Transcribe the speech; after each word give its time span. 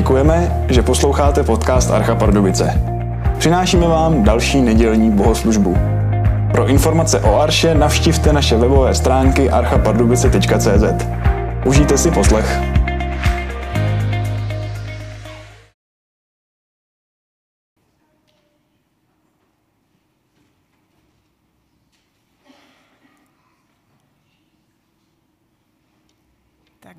Děkujeme, 0.00 0.64
že 0.68 0.82
posloucháte 0.82 1.42
podcast 1.42 1.90
Archa 1.90 2.14
Pardubice. 2.14 2.80
Přinášíme 3.38 3.88
vám 3.88 4.24
další 4.24 4.62
nedělní 4.62 5.10
bohoslužbu. 5.10 5.76
Pro 6.52 6.66
informace 6.66 7.20
o 7.20 7.40
Arše 7.40 7.74
navštivte 7.74 8.32
naše 8.32 8.56
webové 8.56 8.94
stránky 8.94 9.50
archapardubice.cz. 9.50 11.06
Užijte 11.64 11.98
si 11.98 12.10
poslech. 12.10 12.69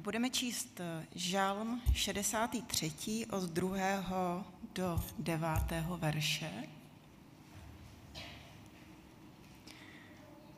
Budeme 0.02 0.30
číst 0.30 0.80
eh, 0.80 1.06
Žalm 1.16 1.82
63. 1.94 3.26
od 3.30 3.44
2. 3.44 4.46
do 4.74 5.04
9. 5.20 5.50
verše. 5.98 6.52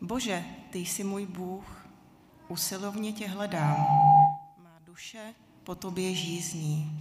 Bože, 0.02 0.46
ty 0.70 0.80
jsi 0.80 1.04
můj 1.04 1.26
Bůh, 1.26 1.88
usilovně 2.48 3.14
tě 3.14 3.28
hledám. 3.28 3.78
Má 4.64 4.80
duše 4.86 5.34
po 5.64 5.76
tobě 5.76 6.16
žízní. 6.16 6.92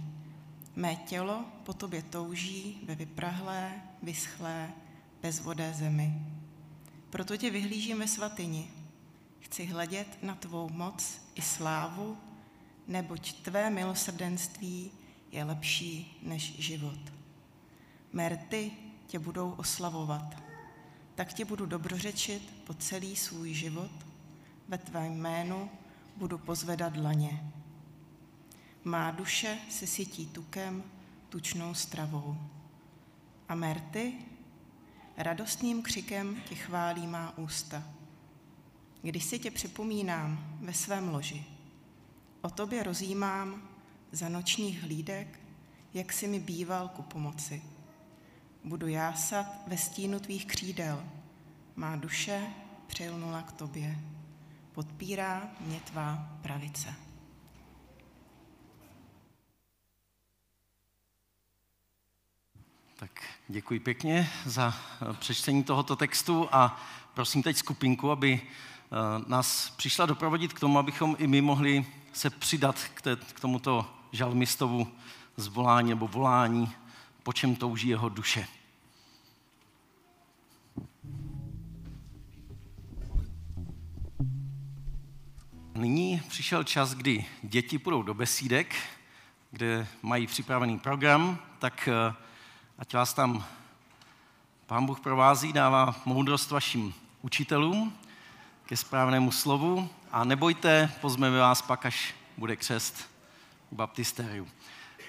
Mé 0.75 0.95
tělo 0.95 1.45
po 1.63 1.73
tobě 1.73 2.01
touží 2.01 2.81
ve 2.85 2.95
vyprahlé, 2.95 3.81
vyschlé, 4.01 4.71
bezvodé 5.21 5.73
zemi. 5.73 6.13
Proto 7.09 7.37
tě 7.37 7.49
vyhlížím 7.49 7.99
ve 7.99 8.07
svatyni. 8.07 8.71
Chci 9.39 9.65
hledět 9.65 10.23
na 10.23 10.35
tvou 10.35 10.69
moc 10.69 11.21
i 11.35 11.41
slávu, 11.41 12.17
neboť 12.87 13.33
tvé 13.33 13.69
milosrdenství 13.69 14.91
je 15.31 15.43
lepší 15.43 16.19
než 16.23 16.59
život. 16.59 16.99
Merty 18.13 18.71
tě 19.07 19.19
budou 19.19 19.51
oslavovat, 19.51 20.43
tak 21.15 21.33
tě 21.33 21.45
budu 21.45 21.65
dobrořečit 21.65 22.53
po 22.63 22.73
celý 22.73 23.15
svůj 23.15 23.53
život, 23.53 23.91
ve 24.67 24.77
tvém 24.77 25.13
jménu 25.13 25.69
budu 26.17 26.37
pozvedat 26.37 26.93
dlaně. 26.93 27.51
Má 28.83 29.11
duše 29.11 29.57
se 29.69 29.87
sytí 29.87 30.25
tukem, 30.25 30.83
tučnou 31.29 31.73
stravou. 31.73 32.37
A 33.49 33.55
Merty 33.55 34.13
radostným 35.17 35.81
křikem 35.81 36.41
tě 36.49 36.55
chválí 36.55 37.07
má 37.07 37.37
ústa. 37.37 37.83
Když 39.01 39.23
si 39.23 39.39
tě 39.39 39.51
připomínám 39.51 40.57
ve 40.61 40.73
svém 40.73 41.09
loži, 41.09 41.45
o 42.43 42.49
tobě 42.49 42.83
rozjímám 42.83 43.69
za 44.11 44.29
nočních 44.29 44.83
hlídek, 44.83 45.39
jak 45.93 46.13
si 46.13 46.27
mi 46.27 46.39
býval 46.39 46.87
ku 46.87 47.01
pomoci. 47.01 47.63
Budu 48.63 48.87
jásat 48.87 49.45
ve 49.67 49.77
stínu 49.77 50.19
tvých 50.19 50.45
křídel, 50.45 51.03
má 51.75 51.95
duše 51.95 52.47
přilnula 52.87 53.41
k 53.41 53.51
tobě. 53.51 53.99
Podpírá 54.71 55.47
mě 55.59 55.79
tvá 55.79 56.37
pravice. 56.41 56.93
Tak 62.95 63.23
děkuji 63.47 63.79
pěkně 63.79 64.29
za 64.45 64.73
eh, 65.01 65.13
přečtení 65.13 65.63
tohoto 65.63 65.95
textu 65.95 66.47
a 66.51 66.81
prosím 67.13 67.43
teď 67.43 67.57
skupinku, 67.57 68.11
aby 68.11 68.41
nás 69.27 69.69
přišla 69.69 70.05
doprovodit 70.05 70.53
k 70.53 70.59
tomu, 70.59 70.79
abychom 70.79 71.15
i 71.19 71.27
my 71.27 71.41
mohli 71.41 71.85
se 72.13 72.29
přidat 72.29 72.79
k, 72.93 73.01
té, 73.01 73.15
k 73.15 73.39
tomuto 73.39 73.85
žalmistovu 74.11 74.87
zvolání 75.37 75.89
nebo 75.89 76.07
volání, 76.07 76.71
po 77.23 77.33
čem 77.33 77.55
touží 77.55 77.87
jeho 77.87 78.09
duše. 78.09 78.47
Nyní 85.75 86.21
přišel 86.27 86.63
čas, 86.63 86.93
kdy 86.93 87.25
děti 87.43 87.79
půjdou 87.79 88.03
do 88.03 88.13
besídek, 88.13 88.75
kde 89.51 89.87
mají 90.01 90.27
připravený 90.27 90.79
program, 90.79 91.39
tak 91.59 91.87
eh, 91.87 92.13
ať 92.77 92.93
vás 92.93 93.13
tam 93.13 93.45
Pán 94.65 94.85
Bůh 94.85 94.99
provází, 94.99 95.53
dává 95.53 95.95
moudrost 96.05 96.51
vašim 96.51 96.93
učitelům 97.21 97.93
ke 98.73 98.77
správnému 98.77 99.29
slovu 99.31 99.89
a 100.11 100.23
nebojte, 100.23 100.89
pozmeme 101.01 101.37
vás 101.37 101.61
pak, 101.61 101.85
až 101.85 102.15
bude 102.37 102.55
křest 102.55 103.09
u 103.69 103.75
baptistériu. 103.75 104.47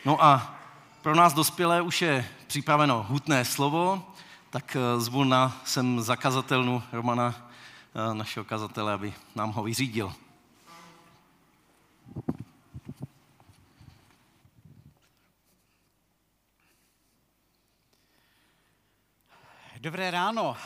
No 0.04 0.24
a 0.24 0.60
pro 1.02 1.14
nás 1.14 1.32
dospělé 1.32 1.80
už 1.80 2.02
je 2.02 2.28
připraveno 2.46 3.06
hutné 3.08 3.44
slovo, 3.44 4.12
tak 4.50 4.76
eh, 4.76 5.00
zvu 5.00 5.24
na 5.24 5.56
sem 5.64 6.00
zakazatelnu 6.00 6.82
Romana, 6.92 7.34
eh, 7.40 8.14
našeho 8.14 8.44
kazatele, 8.44 8.92
aby 8.92 9.14
nám 9.34 9.52
ho 9.52 9.62
vyřídil. 9.62 10.14
Dobré 19.80 20.10
ráno. 20.10 20.56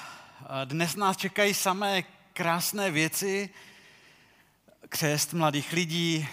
Dnes 0.65 0.97
nás 0.97 1.16
čekají 1.16 1.54
samé 1.54 2.03
krásné 2.38 2.91
věci, 2.91 3.50
křest 4.88 5.32
mladých 5.32 5.72
lidí, 5.72 6.28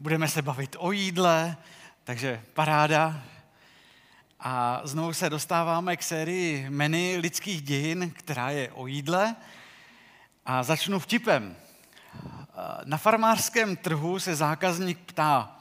budeme 0.00 0.28
se 0.28 0.42
bavit 0.42 0.76
o 0.78 0.92
jídle, 0.92 1.56
takže 2.04 2.42
paráda. 2.54 3.22
A 4.40 4.80
znovu 4.84 5.12
se 5.12 5.30
dostáváme 5.30 5.96
k 5.96 6.02
sérii 6.02 6.70
menu 6.70 7.20
lidských 7.20 7.62
dějin, 7.62 8.10
která 8.10 8.50
je 8.50 8.72
o 8.72 8.86
jídle. 8.86 9.36
A 10.46 10.62
začnu 10.62 10.98
vtipem. 10.98 11.56
Na 12.84 12.96
farmářském 12.96 13.76
trhu 13.76 14.18
se 14.18 14.36
zákazník 14.36 14.98
ptá, 14.98 15.60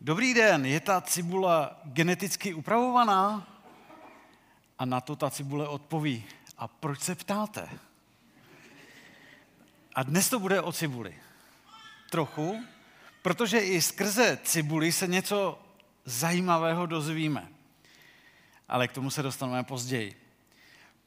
dobrý 0.00 0.34
den, 0.34 0.66
je 0.66 0.80
ta 0.80 1.00
cibule 1.00 1.70
geneticky 1.84 2.54
upravovaná? 2.54 3.48
A 4.78 4.84
na 4.84 5.00
to 5.00 5.16
ta 5.16 5.30
cibule 5.30 5.68
odpoví, 5.68 6.24
a 6.58 6.68
proč 6.68 7.00
se 7.00 7.14
ptáte? 7.14 7.68
A 10.00 10.02
dnes 10.02 10.28
to 10.28 10.38
bude 10.40 10.60
o 10.60 10.72
cibuli. 10.72 11.14
Trochu, 12.10 12.64
protože 13.22 13.58
i 13.58 13.82
skrze 13.82 14.38
cibuli 14.44 14.92
se 14.92 15.06
něco 15.06 15.62
zajímavého 16.04 16.86
dozvíme. 16.86 17.48
Ale 18.68 18.88
k 18.88 18.92
tomu 18.92 19.10
se 19.10 19.22
dostaneme 19.22 19.64
později. 19.64 20.22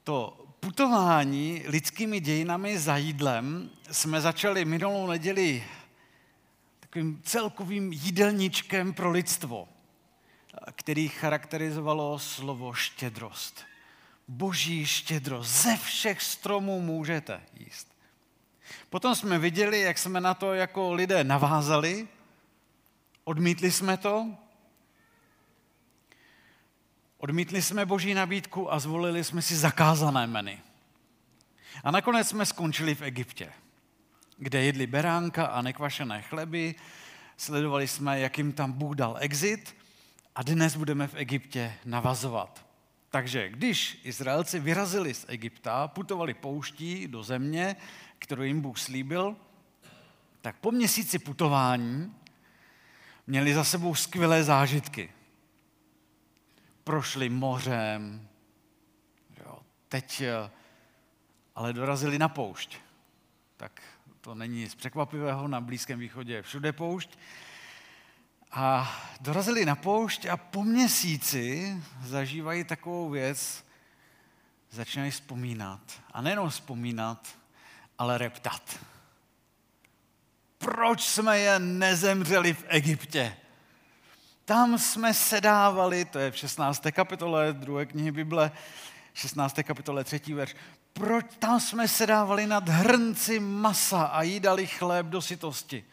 To 0.04 0.46
putování 0.60 1.64
lidskými 1.66 2.20
dějinami 2.20 2.78
za 2.78 2.96
jídlem 2.96 3.70
jsme 3.90 4.20
začali 4.20 4.64
minulou 4.64 5.06
neděli 5.06 5.64
takovým 6.80 7.22
celkovým 7.24 7.92
jídelníčkem 7.92 8.94
pro 8.94 9.10
lidstvo, 9.10 9.68
který 10.72 11.08
charakterizovalo 11.08 12.18
slovo 12.18 12.72
štědrost. 12.72 13.64
Boží 14.28 14.86
štědrost. 14.86 15.62
Ze 15.62 15.76
všech 15.76 16.22
stromů 16.22 16.80
můžete 16.80 17.40
jíst. 17.54 17.93
Potom 18.90 19.14
jsme 19.14 19.38
viděli, 19.38 19.80
jak 19.80 19.98
jsme 19.98 20.20
na 20.20 20.34
to 20.34 20.54
jako 20.54 20.92
lidé 20.92 21.24
navázali, 21.24 22.08
odmítli 23.24 23.70
jsme 23.70 23.96
to, 23.96 24.26
odmítli 27.18 27.62
jsme 27.62 27.86
boží 27.86 28.14
nabídku 28.14 28.72
a 28.72 28.78
zvolili 28.78 29.24
jsme 29.24 29.42
si 29.42 29.56
zakázané 29.56 30.26
meny. 30.26 30.60
A 31.84 31.90
nakonec 31.90 32.28
jsme 32.28 32.46
skončili 32.46 32.94
v 32.94 33.02
Egyptě, 33.02 33.52
kde 34.38 34.62
jedli 34.62 34.86
beránka 34.86 35.46
a 35.46 35.62
nekvašené 35.62 36.22
chleby, 36.22 36.74
sledovali 37.36 37.88
jsme, 37.88 38.20
jak 38.20 38.38
jim 38.38 38.52
tam 38.52 38.72
Bůh 38.72 38.96
dal 38.96 39.16
exit 39.20 39.76
a 40.34 40.42
dnes 40.42 40.76
budeme 40.76 41.06
v 41.06 41.14
Egyptě 41.14 41.74
navazovat. 41.84 42.66
Takže 43.10 43.48
když 43.48 44.00
Izraelci 44.04 44.60
vyrazili 44.60 45.14
z 45.14 45.24
Egypta, 45.28 45.88
putovali 45.88 46.34
pouští 46.34 47.08
do 47.08 47.22
země, 47.22 47.76
kterou 48.18 48.42
jim 48.42 48.60
Bůh 48.60 48.78
slíbil, 48.78 49.36
tak 50.40 50.56
po 50.56 50.70
měsíci 50.70 51.18
putování 51.18 52.14
měli 53.26 53.54
za 53.54 53.64
sebou 53.64 53.94
skvělé 53.94 54.44
zážitky. 54.44 55.12
Prošli 56.84 57.28
mořem, 57.28 58.28
jo, 59.44 59.58
teď 59.88 60.20
eh, 60.20 60.50
ale 61.54 61.72
dorazili 61.72 62.18
na 62.18 62.28
poušť. 62.28 62.76
Tak 63.56 63.82
to 64.20 64.34
není 64.34 64.60
nic 64.60 64.74
překvapivého, 64.74 65.48
na 65.48 65.60
Blízkém 65.60 65.98
východě 65.98 66.34
je 66.34 66.42
všude 66.42 66.72
poušť. 66.72 67.18
A 68.52 68.92
dorazili 69.20 69.64
na 69.64 69.76
poušť 69.76 70.26
a 70.26 70.36
po 70.36 70.64
měsíci 70.64 71.76
zažívají 72.02 72.64
takovou 72.64 73.10
věc, 73.10 73.64
začínají 74.70 75.10
vzpomínat. 75.10 76.02
A 76.12 76.20
nejenom 76.20 76.48
vzpomínat, 76.50 77.38
ale 77.98 78.18
reptat. 78.18 78.78
Proč 80.58 81.02
jsme 81.02 81.38
je 81.38 81.58
nezemřeli 81.58 82.54
v 82.54 82.64
Egyptě? 82.68 83.36
Tam 84.44 84.78
jsme 84.78 85.14
sedávali, 85.14 86.04
to 86.04 86.18
je 86.18 86.30
v 86.30 86.36
16. 86.36 86.82
kapitole 86.92 87.52
druhé 87.52 87.86
knihy 87.86 88.12
Bible, 88.12 88.50
16. 89.14 89.58
kapitole 89.62 90.04
3. 90.04 90.20
verš. 90.34 90.54
Proč 90.92 91.26
tam 91.38 91.60
jsme 91.60 91.88
sedávali 91.88 92.46
nad 92.46 92.68
hrnci 92.68 93.40
masa 93.40 94.02
a 94.02 94.22
jídali 94.22 94.66
chléb 94.66 95.06
do 95.06 95.22
sytosti. 95.22 95.84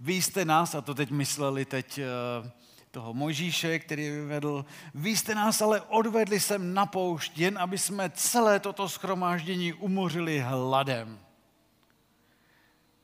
Vy 0.00 0.14
jste 0.14 0.44
nás, 0.44 0.74
a 0.74 0.80
to 0.80 0.94
teď 0.94 1.10
mysleli 1.10 1.64
teď 1.64 1.98
eh, 1.98 2.50
toho 2.90 3.14
Mojžíše, 3.14 3.78
který 3.78 4.10
vyvedl, 4.10 4.64
vy 4.94 5.16
jste 5.16 5.34
nás 5.34 5.62
ale 5.62 5.80
odvedli 5.80 6.40
sem 6.40 6.74
na 6.74 6.86
poušť, 6.86 7.38
jen 7.38 7.58
aby 7.58 7.78
jsme 7.78 8.10
celé 8.10 8.60
toto 8.60 8.88
schromáždění 8.88 9.72
umořili 9.72 10.40
hladem. 10.40 11.18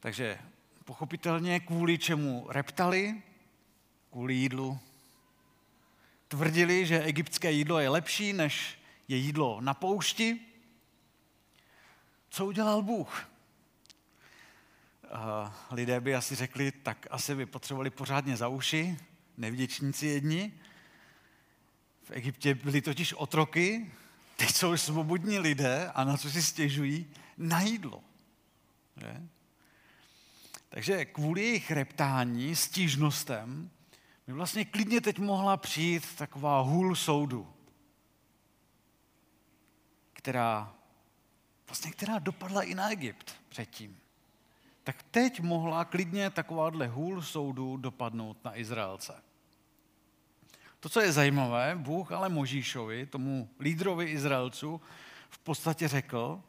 Takže 0.00 0.38
pochopitelně 0.84 1.60
kvůli 1.60 1.98
čemu 1.98 2.46
reptali, 2.48 3.22
kvůli 4.10 4.34
jídlu. 4.34 4.78
Tvrdili, 6.28 6.86
že 6.86 7.02
egyptské 7.02 7.52
jídlo 7.52 7.78
je 7.78 7.88
lepší, 7.88 8.32
než 8.32 8.78
je 9.08 9.16
jídlo 9.16 9.60
na 9.60 9.74
poušti. 9.74 10.40
Co 12.30 12.46
udělal 12.46 12.82
Bůh? 12.82 13.30
lidé 15.70 16.00
by 16.00 16.14
asi 16.14 16.34
řekli, 16.34 16.72
tak 16.72 17.06
asi 17.10 17.34
by 17.34 17.46
potřebovali 17.46 17.90
pořádně 17.90 18.36
za 18.36 18.48
uši, 18.48 18.98
nevděčníci 19.36 20.06
jedni. 20.06 20.52
V 22.02 22.10
Egyptě 22.10 22.54
byli 22.54 22.80
totiž 22.80 23.12
otroky, 23.12 23.90
teď 24.36 24.50
jsou 24.50 24.76
svobodní 24.76 25.38
lidé 25.38 25.90
a 25.94 26.04
na 26.04 26.16
co 26.16 26.30
si 26.30 26.42
stěžují? 26.42 27.06
Na 27.38 27.60
jídlo. 27.60 28.04
Že? 28.96 29.22
Takže 30.72 31.04
kvůli 31.04 31.42
jejich 31.42 31.70
reptání, 31.70 32.56
stížnostem, 32.56 33.70
by 34.26 34.32
vlastně 34.32 34.64
klidně 34.64 35.00
teď 35.00 35.18
mohla 35.18 35.56
přijít 35.56 36.16
taková 36.16 36.60
hůl 36.60 36.96
soudu, 36.96 37.52
která, 40.12 40.74
vlastně 41.66 41.90
která 41.90 42.18
dopadla 42.18 42.62
i 42.62 42.74
na 42.74 42.90
Egypt 42.90 43.34
předtím. 43.48 43.98
Tak 44.84 45.02
teď 45.02 45.40
mohla 45.40 45.84
klidně 45.84 46.30
takováhle 46.30 46.86
hůl 46.86 47.22
soudu 47.22 47.76
dopadnout 47.76 48.44
na 48.44 48.58
Izraelce. 48.58 49.22
To, 50.80 50.88
co 50.88 51.00
je 51.00 51.12
zajímavé, 51.12 51.74
Bůh 51.76 52.12
ale 52.12 52.28
Možíšovi, 52.28 53.06
tomu 53.06 53.50
lídrovi 53.60 54.04
Izraelců, 54.04 54.80
v 55.30 55.38
podstatě 55.38 55.88
řekl, 55.88 56.42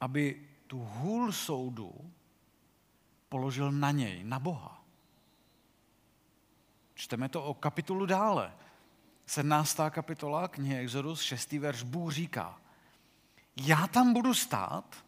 aby 0.00 0.48
tu 0.66 0.78
hůl 0.78 1.32
soudu 1.32 2.12
položil 3.34 3.72
na 3.72 3.90
něj, 3.90 4.24
na 4.24 4.38
Boha. 4.38 4.84
Čteme 6.94 7.28
to 7.28 7.44
o 7.44 7.54
kapitolu 7.54 8.06
dále. 8.06 8.54
17. 9.26 9.78
kapitola 9.90 10.48
knihy 10.48 10.78
Exodus, 10.78 11.22
6. 11.22 11.52
verš, 11.52 11.82
Bůh 11.82 12.12
říká, 12.12 12.60
já 13.56 13.86
tam 13.86 14.12
budu 14.12 14.34
stát 14.34 15.04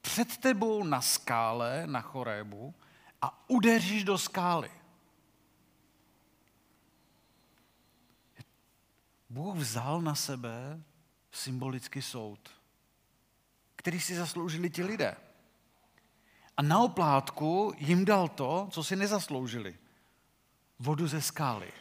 před 0.00 0.36
tebou 0.36 0.84
na 0.84 1.00
skále, 1.00 1.86
na 1.86 2.00
chorébu 2.00 2.74
a 3.22 3.50
udeříš 3.50 4.04
do 4.04 4.18
skály. 4.18 4.70
Bůh 9.30 9.56
vzal 9.56 10.02
na 10.02 10.14
sebe 10.14 10.82
symbolický 11.32 12.02
soud, 12.02 12.50
který 13.76 14.00
si 14.00 14.14
zasloužili 14.14 14.70
ti 14.70 14.84
lidé. 14.84 15.25
A 16.56 16.62
na 16.62 16.78
oplátku 16.78 17.74
jim 17.78 18.04
dal 18.04 18.28
to, 18.28 18.68
co 18.70 18.84
si 18.84 18.96
nezasloužili. 18.96 19.76
Vodu 20.78 21.08
ze 21.08 21.22
skály. 21.22 21.72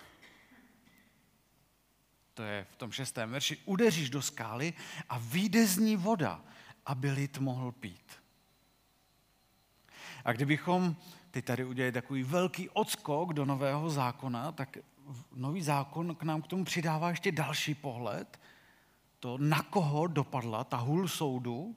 To 2.33 2.44
je 2.44 2.68
v 2.72 2.75
tom 2.75 2.92
šestém 2.92 3.31
verši. 3.31 3.57
Udeříš 3.66 4.10
do 4.10 4.22
skály 4.22 4.74
a 5.10 5.18
vyjde 5.18 5.68
z 5.68 5.77
ní 5.77 5.95
voda, 5.95 6.42
aby 6.86 7.12
lid 7.12 7.38
mohl 7.38 7.72
pít. 7.72 8.12
A 10.25 10.31
kdybychom 10.31 10.95
teď 11.31 11.45
tady 11.45 11.66
udělali 11.66 11.92
takový 11.92 12.24
velký 12.24 12.69
odskok 12.69 13.33
do 13.33 13.45
nového 13.45 13.89
zákona, 13.89 14.51
tak 14.51 14.77
nový 15.36 15.62
zákon 15.62 16.16
k 16.16 16.24
nám 16.24 16.42
k 16.42 16.48
tomu 16.48 16.66
přidává 16.66 17.10
ještě 17.10 17.31
další 17.31 17.75
pohled, 17.75 18.39
to, 19.19 19.38
na 19.38 19.62
koho 19.62 20.07
dopadla 20.07 20.63
ta 20.63 20.77
hůl 20.77 21.07
soudu. 21.07 21.75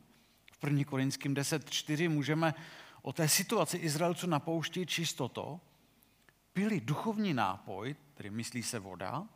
V 0.58 0.64
1. 0.64 0.84
Korinským 0.84 1.34
10.4 1.34 2.10
můžeme 2.10 2.54
o 3.02 3.12
té 3.12 3.28
situaci 3.28 3.76
Izraelců 3.76 4.26
na 4.26 4.40
poušti 4.40 4.86
čistoto, 4.86 5.60
pili 6.52 6.80
duchovní 6.80 7.34
nápoj, 7.34 7.96
tedy 8.14 8.30
myslí 8.30 8.62
se 8.62 8.78
voda, 8.78 9.26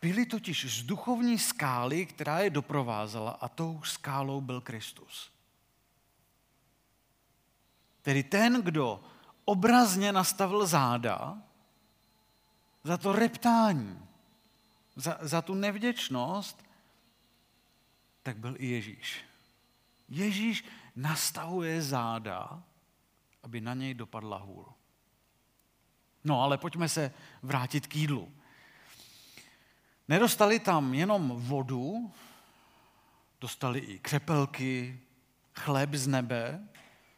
pili 0.00 0.26
totiž 0.26 0.78
z 0.78 0.82
duchovní 0.82 1.38
skály, 1.38 2.06
která 2.06 2.40
je 2.40 2.50
doprovázela 2.50 3.30
a 3.30 3.48
tou 3.48 3.82
skálou 3.82 4.40
byl 4.40 4.60
Kristus. 4.60 5.30
Tedy 8.02 8.22
ten, 8.22 8.62
kdo 8.62 9.00
obrazně 9.44 10.12
nastavil 10.12 10.66
záda, 10.66 11.42
za 12.84 12.96
to 12.96 13.12
reptání, 13.12 14.06
za, 14.96 15.18
za 15.20 15.42
tu 15.42 15.54
nevděčnost, 15.54 16.64
tak 18.22 18.36
byl 18.36 18.54
i 18.58 18.66
Ježíš. 18.66 19.24
Ježíš 20.08 20.64
nastavuje 20.96 21.82
záda, 21.82 22.62
aby 23.42 23.60
na 23.60 23.74
něj 23.74 23.94
dopadla 23.94 24.38
hůl. 24.38 24.66
No 26.24 26.42
ale 26.42 26.58
pojďme 26.58 26.88
se 26.88 27.12
vrátit 27.42 27.86
k 27.86 27.96
jídlu. 27.96 28.32
Nedostali 30.08 30.58
tam 30.58 30.94
jenom 30.94 31.30
vodu, 31.40 32.12
dostali 33.40 33.78
i 33.78 33.98
křepelky, 33.98 35.00
chléb 35.54 35.94
z 35.94 36.06
nebe, 36.06 36.68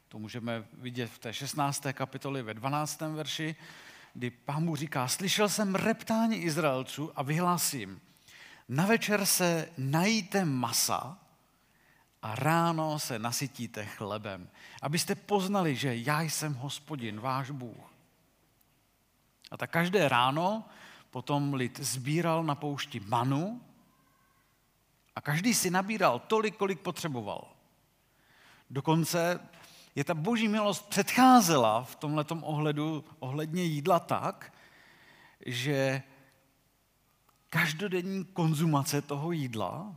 to 0.08 0.18
můžeme 0.18 0.64
vidět 0.72 1.06
v 1.06 1.18
té 1.18 1.32
16. 1.32 1.86
kapitoli 1.92 2.42
ve 2.42 2.54
12. 2.54 3.00
verši, 3.00 3.56
kdy 4.14 4.30
pán 4.30 4.64
mu 4.64 4.76
říká, 4.76 5.08
slyšel 5.08 5.48
jsem 5.48 5.74
reptání 5.74 6.36
Izraelců 6.36 7.18
a 7.18 7.22
vyhlásím, 7.22 8.00
na 8.68 8.86
večer 8.86 9.26
se 9.26 9.68
najíte 9.78 10.44
masa 10.44 11.18
a 12.22 12.34
ráno 12.34 12.98
se 12.98 13.18
nasytíte 13.18 13.86
chlebem, 13.86 14.50
abyste 14.82 15.14
poznali, 15.14 15.76
že 15.76 15.96
já 15.96 16.22
jsem 16.22 16.54
hospodin, 16.54 17.20
váš 17.20 17.50
Bůh. 17.50 17.92
A 19.50 19.56
tak 19.56 19.70
každé 19.70 20.08
ráno 20.08 20.64
potom 21.10 21.54
lid 21.54 21.80
sbíral 21.80 22.44
na 22.44 22.54
poušti 22.54 23.00
manu 23.00 23.60
a 25.16 25.20
každý 25.20 25.54
si 25.54 25.70
nabíral 25.70 26.18
tolik, 26.18 26.56
kolik 26.56 26.80
potřeboval. 26.80 27.48
Dokonce 28.70 29.40
je 29.94 30.04
ta 30.04 30.14
boží 30.14 30.48
milost 30.48 30.88
předcházela 30.88 31.84
v 31.84 31.96
tomto 31.96 32.34
ohledu 32.34 33.04
ohledně 33.18 33.62
jídla 33.62 34.00
tak, 34.00 34.52
že 35.46 36.02
každodenní 37.48 38.24
konzumace 38.24 39.02
toho 39.02 39.32
jídla 39.32 39.96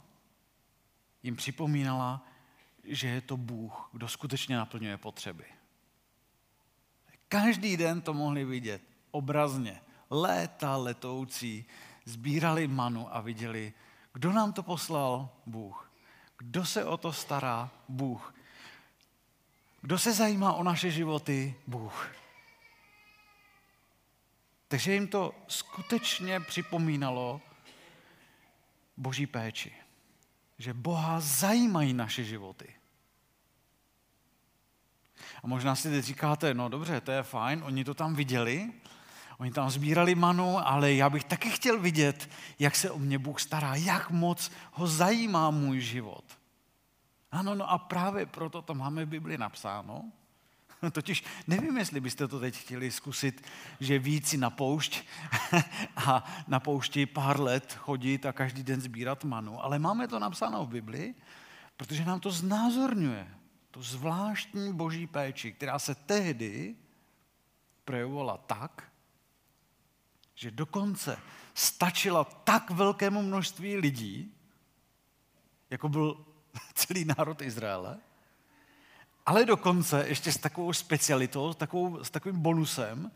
jim 1.23 1.35
připomínala, 1.35 2.27
že 2.83 3.07
je 3.07 3.21
to 3.21 3.37
Bůh, 3.37 3.89
kdo 3.91 4.07
skutečně 4.07 4.57
naplňuje 4.57 4.97
potřeby. 4.97 5.45
Každý 7.27 7.77
den 7.77 8.01
to 8.01 8.13
mohli 8.13 8.45
vidět 8.45 8.81
obrazně. 9.11 9.81
Léta 10.09 10.77
letoucí 10.77 11.65
sbírali 12.05 12.67
manu 12.67 13.15
a 13.15 13.21
viděli, 13.21 13.73
kdo 14.13 14.31
nám 14.31 14.53
to 14.53 14.63
poslal? 14.63 15.29
Bůh. 15.45 15.91
Kdo 16.37 16.65
se 16.65 16.85
o 16.85 16.97
to 16.97 17.13
stará? 17.13 17.69
Bůh. 17.89 18.35
Kdo 19.81 19.99
se 19.99 20.13
zajímá 20.13 20.53
o 20.53 20.63
naše 20.63 20.91
životy? 20.91 21.55
Bůh. 21.67 22.15
Takže 24.67 24.93
jim 24.93 25.07
to 25.07 25.35
skutečně 25.47 26.39
připomínalo 26.39 27.41
boží 28.97 29.27
péči. 29.27 29.80
Že 30.61 30.73
Boha 30.73 31.19
zajímají 31.19 31.93
naše 31.93 32.23
životy. 32.23 32.73
A 35.43 35.47
možná 35.47 35.75
si 35.75 35.89
teď 35.89 36.05
říkáte, 36.05 36.53
no 36.53 36.69
dobře, 36.69 37.01
to 37.01 37.11
je 37.11 37.23
fajn, 37.23 37.63
oni 37.65 37.83
to 37.83 37.93
tam 37.93 38.15
viděli, 38.15 38.73
oni 39.37 39.51
tam 39.51 39.69
sbírali 39.69 40.15
manu, 40.15 40.67
ale 40.67 40.93
já 40.93 41.09
bych 41.09 41.23
taky 41.23 41.49
chtěl 41.49 41.79
vidět, 41.79 42.29
jak 42.59 42.75
se 42.75 42.91
o 42.91 42.99
mě 42.99 43.19
Bůh 43.19 43.41
stará, 43.41 43.75
jak 43.75 44.09
moc 44.09 44.51
ho 44.71 44.87
zajímá 44.87 45.49
můj 45.49 45.79
život. 45.79 46.25
Ano, 47.31 47.55
no 47.55 47.69
a 47.69 47.77
právě 47.77 48.25
proto 48.25 48.61
to 48.61 48.75
máme 48.75 49.05
v 49.05 49.09
Bibli 49.09 49.37
napsáno. 49.37 50.11
Totiž 50.91 51.23
nevím, 51.47 51.77
jestli 51.77 51.99
byste 51.99 52.27
to 52.27 52.39
teď 52.39 52.55
chtěli 52.57 52.91
zkusit, 52.91 53.47
že 53.79 53.99
víc 53.99 54.33
na 54.33 54.49
poušť 54.49 55.03
a 55.95 56.23
na 56.47 56.59
poušti 56.59 57.05
pár 57.05 57.39
let 57.39 57.73
chodit 57.73 58.25
a 58.25 58.33
každý 58.33 58.63
den 58.63 58.81
sbírat 58.81 59.23
manu, 59.23 59.63
ale 59.63 59.79
máme 59.79 60.07
to 60.07 60.19
napsáno 60.19 60.65
v 60.65 60.69
Bibli, 60.69 61.15
protože 61.77 62.05
nám 62.05 62.19
to 62.19 62.31
znázorňuje 62.31 63.27
tu 63.71 63.83
zvláštní 63.83 64.73
boží 64.73 65.07
péči, 65.07 65.51
která 65.51 65.79
se 65.79 65.95
tehdy 65.95 66.75
projevovala 67.85 68.37
tak, 68.37 68.91
že 70.35 70.51
dokonce 70.51 71.17
stačila 71.53 72.23
tak 72.23 72.69
velkému 72.71 73.21
množství 73.21 73.77
lidí, 73.77 74.33
jako 75.69 75.89
byl 75.89 76.25
celý 76.73 77.05
národ 77.05 77.41
Izraele, 77.41 77.99
ale 79.25 79.45
dokonce 79.45 80.07
ještě 80.07 80.31
s 80.31 80.37
takovou 80.37 80.73
specialitou, 80.73 81.53
s, 81.53 81.55
takovou, 81.55 82.03
s 82.03 82.09
takovým 82.09 82.41
bonusem, 82.41 83.11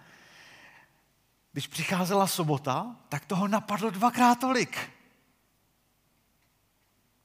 když 1.52 1.68
přicházela 1.68 2.28
sobota, 2.28 2.96
tak 3.10 3.26
toho 3.26 3.48
napadlo 3.48 3.90
dvakrát 3.90 4.40
tolik. 4.40 4.92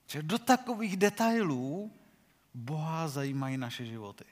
Že 0.06 0.22
do 0.22 0.38
takových 0.38 0.96
detailů 0.96 1.92
Boha 2.54 3.08
zajímají 3.08 3.56
naše 3.56 3.86
životy. 3.86 4.24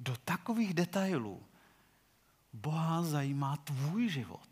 Do 0.00 0.16
takových 0.16 0.74
detailů 0.74 1.46
Boha 2.52 3.02
zajímá 3.02 3.56
tvůj 3.56 4.08
život. 4.08 4.48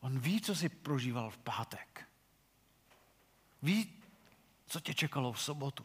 On 0.00 0.18
ví, 0.18 0.40
co 0.40 0.54
jsi 0.54 0.68
prožíval 0.68 1.30
v 1.30 1.38
pátek. 1.38 2.11
Ví, 3.62 3.92
co 4.66 4.80
tě 4.80 4.94
čekalo 4.94 5.32
v 5.32 5.42
sobotu. 5.42 5.84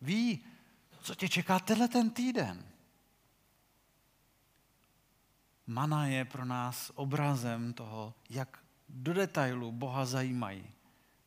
Ví, 0.00 0.44
co 1.00 1.14
tě 1.14 1.28
čeká 1.28 1.58
tenhle 1.58 1.88
ten 1.88 2.10
týden. 2.10 2.64
Mana 5.66 6.06
je 6.06 6.24
pro 6.24 6.44
nás 6.44 6.92
obrazem 6.94 7.72
toho, 7.72 8.14
jak 8.30 8.58
do 8.88 9.14
detailu 9.14 9.72
Boha 9.72 10.06
zajímají 10.06 10.64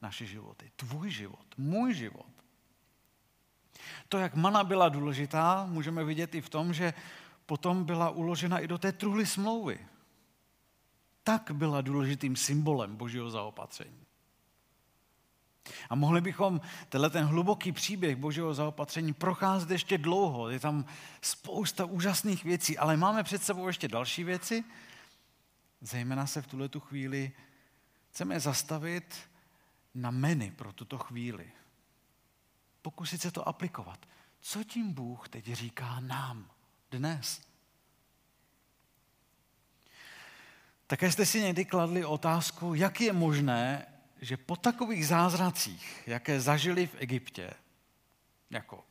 naše 0.01 0.25
životy. 0.25 0.71
Tvůj 0.75 1.11
život, 1.11 1.45
můj 1.57 1.93
život. 1.93 2.25
To, 4.09 4.17
jak 4.17 4.35
mana 4.35 4.63
byla 4.63 4.89
důležitá, 4.89 5.65
můžeme 5.65 6.03
vidět 6.03 6.35
i 6.35 6.41
v 6.41 6.49
tom, 6.49 6.73
že 6.73 6.93
potom 7.45 7.83
byla 7.83 8.09
uložena 8.09 8.59
i 8.59 8.67
do 8.67 8.77
té 8.77 8.91
truhly 8.91 9.25
smlouvy. 9.25 9.87
Tak 11.23 11.51
byla 11.51 11.81
důležitým 11.81 12.35
symbolem 12.35 12.95
božího 12.95 13.29
zaopatření. 13.29 14.05
A 15.89 15.95
mohli 15.95 16.21
bychom 16.21 16.61
tenhle 16.89 17.09
ten 17.09 17.25
hluboký 17.25 17.71
příběh 17.71 18.15
božího 18.15 18.53
zaopatření 18.53 19.13
procházet 19.13 19.71
ještě 19.71 19.97
dlouho. 19.97 20.49
Je 20.49 20.59
tam 20.59 20.85
spousta 21.21 21.85
úžasných 21.85 22.43
věcí, 22.43 22.77
ale 22.77 22.97
máme 22.97 23.23
před 23.23 23.43
sebou 23.43 23.67
ještě 23.67 23.87
další 23.87 24.23
věci. 24.23 24.63
Zejména 25.81 26.27
se 26.27 26.41
v 26.41 26.47
tuhle 26.47 26.69
tu 26.69 26.79
chvíli 26.79 27.31
chceme 28.09 28.39
zastavit 28.39 29.15
na 29.95 30.11
meny 30.11 30.51
pro 30.51 30.73
tuto 30.73 30.97
chvíli. 30.97 31.51
Pokusit 32.81 33.21
se 33.21 33.31
to 33.31 33.47
aplikovat. 33.47 34.05
Co 34.41 34.63
tím 34.63 34.93
Bůh 34.93 35.29
teď 35.29 35.45
říká 35.45 35.99
nám 35.99 36.49
dnes? 36.91 37.41
Také 40.87 41.11
jste 41.11 41.25
si 41.25 41.41
někdy 41.41 41.65
kladli 41.65 42.05
otázku, 42.05 42.73
jak 42.73 43.01
je 43.01 43.13
možné, 43.13 43.85
že 44.21 44.37
po 44.37 44.55
takových 44.55 45.07
zázracích, 45.07 46.03
jaké 46.07 46.41
zažili 46.41 46.87
v 46.87 46.95
Egyptě, 46.97 47.53
jako 48.49 48.85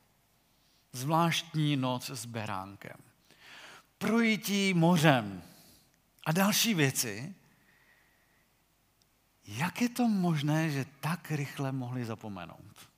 zvláštní 0.91 1.77
noc 1.77 2.09
s 2.09 2.25
beránkem, 2.25 2.97
projítí 3.97 4.73
mořem 4.73 5.43
a 6.25 6.31
další 6.31 6.73
věci, 6.73 7.35
jak 9.47 9.81
je 9.81 9.89
to 9.89 10.07
možné, 10.07 10.69
že 10.69 10.85
tak 10.99 11.31
rychle 11.31 11.71
mohli 11.71 12.05
zapomenout? 12.05 12.89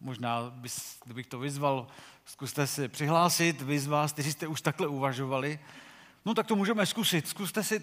Možná, 0.00 0.50
bys, 0.50 0.98
kdybych 1.04 1.26
to 1.26 1.38
vyzval, 1.38 1.88
zkuste 2.24 2.66
si 2.66 2.88
přihlásit, 2.88 3.60
vy 3.60 3.78
z 3.78 3.86
vás, 3.86 4.12
kteří 4.12 4.32
jste 4.32 4.46
už 4.46 4.60
takhle 4.60 4.86
uvažovali, 4.86 5.60
no 6.24 6.34
tak 6.34 6.46
to 6.46 6.56
můžeme 6.56 6.86
zkusit. 6.86 7.28
Zkuste 7.28 7.64
si 7.64 7.82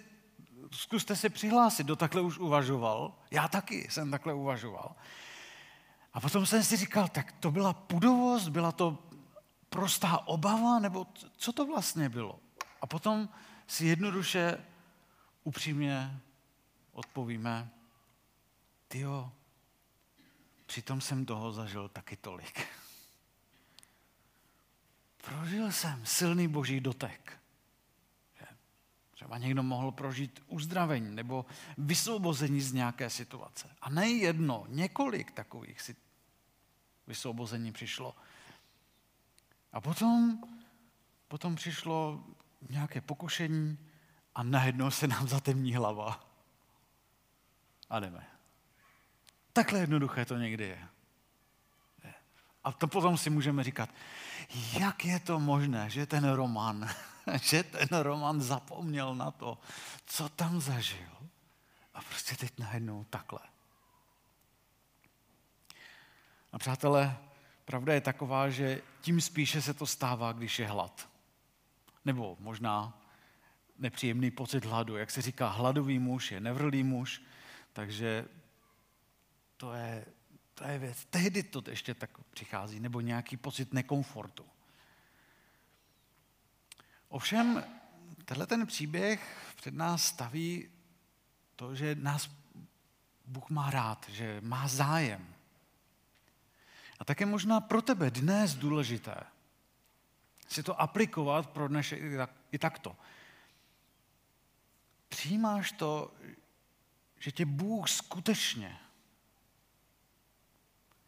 zkuste 0.72 1.16
se 1.16 1.30
přihlásit, 1.30 1.84
do 1.84 1.96
takhle 1.96 2.22
už 2.22 2.38
uvažoval. 2.38 3.14
Já 3.32 3.48
taky 3.48 3.88
jsem 3.92 4.12
takhle 4.12 4.34
uvažoval. 4.34 4.96
A 6.14 6.20
potom 6.20 6.46
jsem 6.46 6.64
si 6.64 6.78
říkal, 6.78 7.08
tak 7.08 7.32
to 7.32 7.52
byla 7.52 7.74
pudovost, 7.74 8.48
byla 8.48 8.72
to 8.72 8.98
prostá 9.70 10.28
obava, 10.28 10.80
nebo 10.80 11.08
co 11.38 11.54
to 11.54 11.66
vlastně 11.66 12.10
bylo? 12.10 12.40
A 12.82 12.88
potom 12.88 13.30
si 13.68 13.86
jednoduše, 13.86 14.66
upřímně 15.44 16.20
odpovíme, 16.92 17.70
tyjo, 18.88 19.32
přitom 20.66 21.02
jsem 21.02 21.26
toho 21.26 21.54
zažil 21.54 21.90
taky 21.90 22.16
tolik. 22.16 22.68
Prožil 25.18 25.72
jsem 25.72 26.06
silný 26.06 26.48
boží 26.48 26.80
dotek. 26.80 27.40
Třeba 29.18 29.38
někdo 29.38 29.64
mohl 29.64 29.92
prožít 29.92 30.44
uzdravení 30.48 31.16
nebo 31.16 31.46
vysvobození 31.78 32.62
z 32.62 32.74
nějaké 32.74 33.10
situace. 33.10 33.70
A 33.82 33.90
ne 33.90 34.10
jedno, 34.10 34.66
několik 34.68 35.32
takových 35.32 35.82
si 35.82 35.96
vysvobození 37.08 37.72
přišlo. 37.72 38.16
A 39.74 39.82
potom, 39.82 40.44
potom 41.28 41.56
přišlo 41.56 42.24
nějaké 42.70 43.02
pokušení 43.02 43.78
a 44.36 44.44
najednou 44.44 44.92
se 44.92 45.08
nám 45.08 45.28
zatemní 45.28 45.76
hlava. 45.76 46.28
A 47.90 48.00
jdeme. 48.00 48.28
Takhle 49.54 49.80
jednoduché 49.80 50.26
to 50.26 50.38
někdy 50.38 50.64
je. 50.64 50.88
A 52.64 52.72
to 52.72 52.88
potom 52.88 53.18
si 53.18 53.30
můžeme 53.30 53.64
říkat, 53.64 53.90
jak 54.80 55.06
je 55.06 55.20
to 55.20 55.40
možné, 55.40 55.90
že 55.90 56.06
ten 56.06 56.30
román 56.30 56.90
že 57.42 57.64
ten 57.64 58.00
Roman 58.00 58.42
zapomněl 58.42 59.16
na 59.16 59.32
to, 59.32 59.58
co 60.06 60.30
tam 60.30 60.62
zažil. 60.62 61.18
A 61.94 62.02
prostě 62.02 62.36
teď 62.36 62.60
najednou 62.60 63.04
takhle. 63.04 63.40
A 66.52 66.58
přátelé, 66.58 67.18
pravda 67.66 67.94
je 67.94 68.02
taková, 68.02 68.50
že 68.50 68.82
tím 69.02 69.22
spíše 69.22 69.62
se 69.62 69.74
to 69.74 69.86
stává, 69.86 70.32
když 70.32 70.60
je 70.60 70.68
hlad. 70.68 71.10
Nebo 72.06 72.38
možná 72.40 73.02
nepříjemný 73.78 74.32
pocit 74.32 74.66
hladu. 74.66 74.98
Jak 74.98 75.12
se 75.12 75.22
říká, 75.22 75.50
hladový 75.50 76.00
muž 76.00 76.32
je 76.32 76.40
nevrlý 76.40 76.84
muž, 76.84 77.22
takže 77.74 78.26
to 79.58 79.74
je, 79.74 80.06
to 80.54 80.64
je 80.64 80.80
věc. 80.80 81.06
Tehdy 81.06 81.44
to 81.44 81.64
ještě 81.70 81.94
tak 81.94 82.18
přichází, 82.18 82.80
nebo 82.80 83.02
nějaký 83.02 83.38
pocit 83.38 83.74
nekomfortu. 83.74 84.46
Ovšem, 87.10 87.64
tenhle 88.26 88.48
ten 88.48 88.68
příběh 88.68 89.52
před 89.56 89.74
nás 89.74 90.06
staví 90.06 90.70
to, 91.56 91.76
že 91.76 91.96
nás 91.96 92.30
Bůh 93.26 93.50
má 93.50 93.70
rád, 93.70 94.10
že 94.10 94.42
má 94.42 94.68
zájem. 94.68 95.34
A 97.00 97.06
také 97.06 97.26
možná 97.26 97.60
pro 97.60 97.82
tebe 97.82 98.12
dnes 98.12 98.56
důležité 98.56 99.16
si 100.48 100.64
to 100.64 100.82
aplikovat 100.82 101.50
pro 101.50 101.68
dnešek 101.68 102.02
i 102.52 102.60
takto. 102.60 102.96
Přijímáš 105.10 105.72
to, 105.72 106.14
že 107.20 107.32
tě 107.32 107.46
Bůh 107.46 107.90
skutečně, 107.90 108.80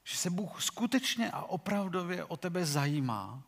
že 0.03 0.17
se 0.17 0.29
Bůh 0.29 0.63
skutečně 0.63 1.31
a 1.31 1.41
opravdově 1.41 2.25
o 2.25 2.37
tebe 2.37 2.65
zajímá 2.65 3.43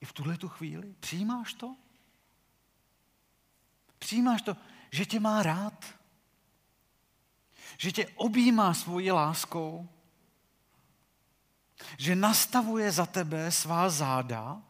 i 0.00 0.04
v 0.04 0.12
tuhle 0.12 0.38
tu 0.38 0.48
chvíli? 0.48 0.94
Přijímáš 1.00 1.54
to? 1.54 1.76
Přijímáš 3.98 4.42
to, 4.42 4.56
že 4.90 5.06
tě 5.06 5.20
má 5.20 5.42
rád? 5.42 5.94
Že 7.78 7.92
tě 7.92 8.06
objímá 8.06 8.74
svojí 8.74 9.10
láskou? 9.10 9.88
Že 11.98 12.16
nastavuje 12.16 12.92
za 12.92 13.06
tebe 13.06 13.52
svá 13.52 13.90
záda, 13.90 14.62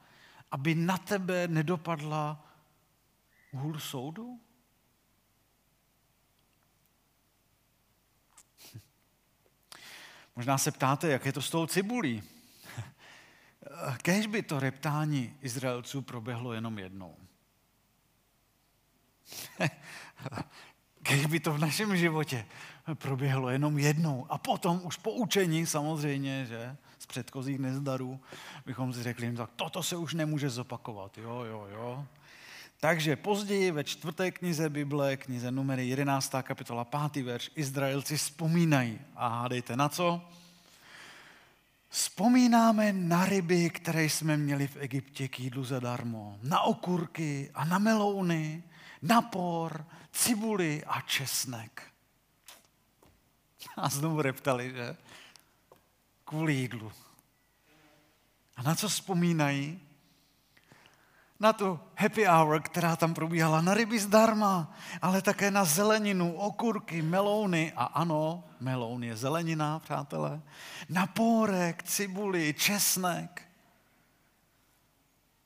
aby 0.51 0.75
na 0.75 0.99
tebe 0.99 1.49
nedopadla 1.49 2.45
hůl 3.53 3.81
soudu? 3.81 4.41
Možná 10.37 10.59
se 10.59 10.73
ptáte, 10.73 11.09
jak 11.09 11.27
je 11.27 11.33
to 11.33 11.43
s 11.43 11.51
tou 11.51 11.67
cibulí. 11.67 12.23
Kež 14.03 14.27
by 14.27 14.43
to 14.43 14.61
reptání 14.61 15.35
Izraelců 15.43 16.03
proběhlo 16.03 16.53
jenom 16.53 16.79
jednou. 16.79 17.17
Kež 21.03 21.27
by 21.27 21.41
to 21.41 21.53
v 21.53 21.59
našem 21.59 21.97
životě 21.97 22.47
proběhlo 22.95 23.51
jenom 23.51 23.79
jednou. 23.79 24.27
A 24.29 24.39
potom 24.39 24.81
už 24.85 24.97
po 24.97 25.13
učení 25.13 25.67
samozřejmě, 25.67 26.47
že 26.47 26.77
z 26.99 27.07
předchozích 27.07 27.59
nezdarů, 27.59 28.21
bychom 28.67 28.93
si 28.93 29.03
řekli, 29.03 29.33
tak 29.33 29.51
toto 29.57 29.83
se 29.83 29.97
už 29.97 30.15
nemůže 30.15 30.51
zopakovat. 30.51 31.19
Jo, 31.19 31.45
jo, 31.45 31.67
jo. 31.71 32.07
Takže 32.81 33.17
později 33.17 33.71
ve 33.71 33.85
čtvrté 33.85 34.31
knize 34.31 34.71
Bible, 34.71 35.17
knize 35.17 35.51
numery 35.51 35.89
11. 35.89 36.35
kapitola 36.43 36.85
5. 36.85 37.25
verš, 37.25 37.51
Izraelci 37.55 38.17
vzpomínají. 38.17 38.99
A 39.17 39.29
hádejte 39.29 39.77
na 39.77 39.89
co? 39.89 40.21
Vzpomínáme 41.88 42.92
na 42.92 43.25
ryby, 43.25 43.71
které 43.71 44.04
jsme 44.04 44.37
měli 44.37 44.68
v 44.68 44.76
Egyptě 44.76 45.28
k 45.28 45.40
jídlu 45.40 45.64
zadarmo, 45.64 46.38
na 46.42 46.61
okurky 46.61 47.50
a 47.54 47.64
na 47.64 47.78
melouny, 47.78 48.62
na 49.02 49.23
por, 49.23 49.87
cibuli 50.12 50.85
a 50.85 51.00
česnek. 51.00 51.83
A 53.76 53.88
znovu 53.88 54.23
reptali, 54.23 54.73
že? 54.73 54.97
Kvůli 56.25 56.54
jídlu. 56.54 56.92
A 58.57 58.62
na 58.62 58.75
co 58.75 58.88
vzpomínají? 58.88 59.88
Na 61.40 61.52
tu 61.52 61.80
happy 61.97 62.26
hour, 62.26 62.62
která 62.62 62.97
tam 62.97 63.14
probíhala, 63.14 63.61
na 63.61 63.75
ryby 63.75 63.99
zdarma, 63.99 64.75
ale 65.02 65.23
také 65.23 65.50
na 65.50 65.64
zeleninu, 65.64 66.35
okurky, 66.35 67.02
melouny 67.02 67.73
a 67.76 67.85
ano, 67.85 68.45
meloun 68.61 69.04
je 69.04 69.16
zelenina, 69.16 69.78
přátelé, 69.78 70.42
na 70.88 71.07
pórek, 71.07 71.83
cibuli, 71.83 72.54
česnek. 72.54 73.49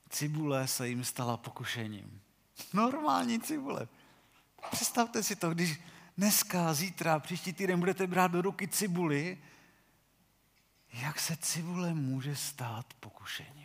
Cibule 0.09 0.67
se 0.67 0.87
jim 0.87 1.03
stala 1.03 1.37
pokušením. 1.37 2.21
Normální 2.73 3.39
cibule. 3.39 3.87
Představte 4.71 5.23
si 5.23 5.35
to, 5.35 5.49
když 5.49 5.81
dneska, 6.17 6.73
zítra, 6.73 7.19
příští 7.19 7.53
týden 7.53 7.79
budete 7.79 8.07
brát 8.07 8.31
do 8.31 8.41
ruky 8.41 8.67
cibuli, 8.67 9.37
jak 10.93 11.19
se 11.19 11.37
cibule 11.37 11.93
může 11.93 12.35
stát 12.35 12.93
pokušením. 12.99 13.62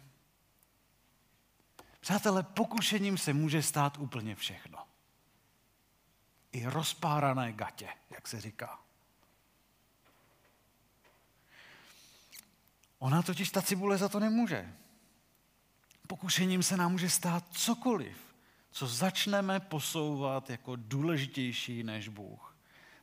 Přátelé, 2.09 2.43
pokušením 2.43 3.19
se 3.19 3.33
může 3.33 3.63
stát 3.63 3.99
úplně 3.99 4.35
všechno. 4.35 4.79
I 6.53 6.67
rozpárané 6.67 7.53
gatě, 7.53 7.89
jak 8.11 8.29
se 8.29 8.41
říká. 8.41 8.79
Ona 12.99 13.23
totiž 13.23 13.51
ta 13.51 13.63
cibule 13.63 13.99
za 13.99 14.09
to 14.09 14.21
nemůže. 14.21 14.75
Pokušením 16.07 16.63
se 16.63 16.77
nám 16.77 16.93
může 16.93 17.11
stát 17.11 17.45
cokoliv, 17.51 18.35
co 18.71 18.87
začneme 18.87 19.61
posouvat 19.61 20.51
jako 20.51 20.77
důležitější 20.77 21.83
než 21.83 22.09
Bůh. 22.09 22.57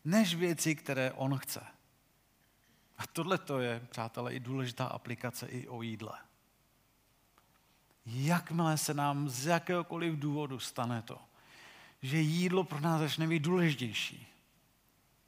Než 0.06 0.36
věci, 0.36 0.76
které 0.76 1.12
On 1.12 1.38
chce. 1.38 1.62
A 2.98 3.08
tohle 3.08 3.38
to 3.38 3.60
je, 3.60 3.88
přátelé, 3.90 4.34
i 4.34 4.40
důležitá 4.40 4.86
aplikace 4.86 5.48
i 5.48 5.68
o 5.68 5.82
jídle. 5.82 6.20
Jakmile 8.06 8.78
se 8.78 8.94
nám 8.94 9.30
z 9.30 9.46
jakéhokoliv 9.46 10.20
důvodu 10.20 10.60
stane 10.60 11.02
to, 11.02 11.22
že 12.02 12.18
jídlo 12.18 12.64
pro 12.64 12.80
nás 12.80 13.00
začne 13.00 13.28
být 13.28 13.44
důležitější 13.44 14.28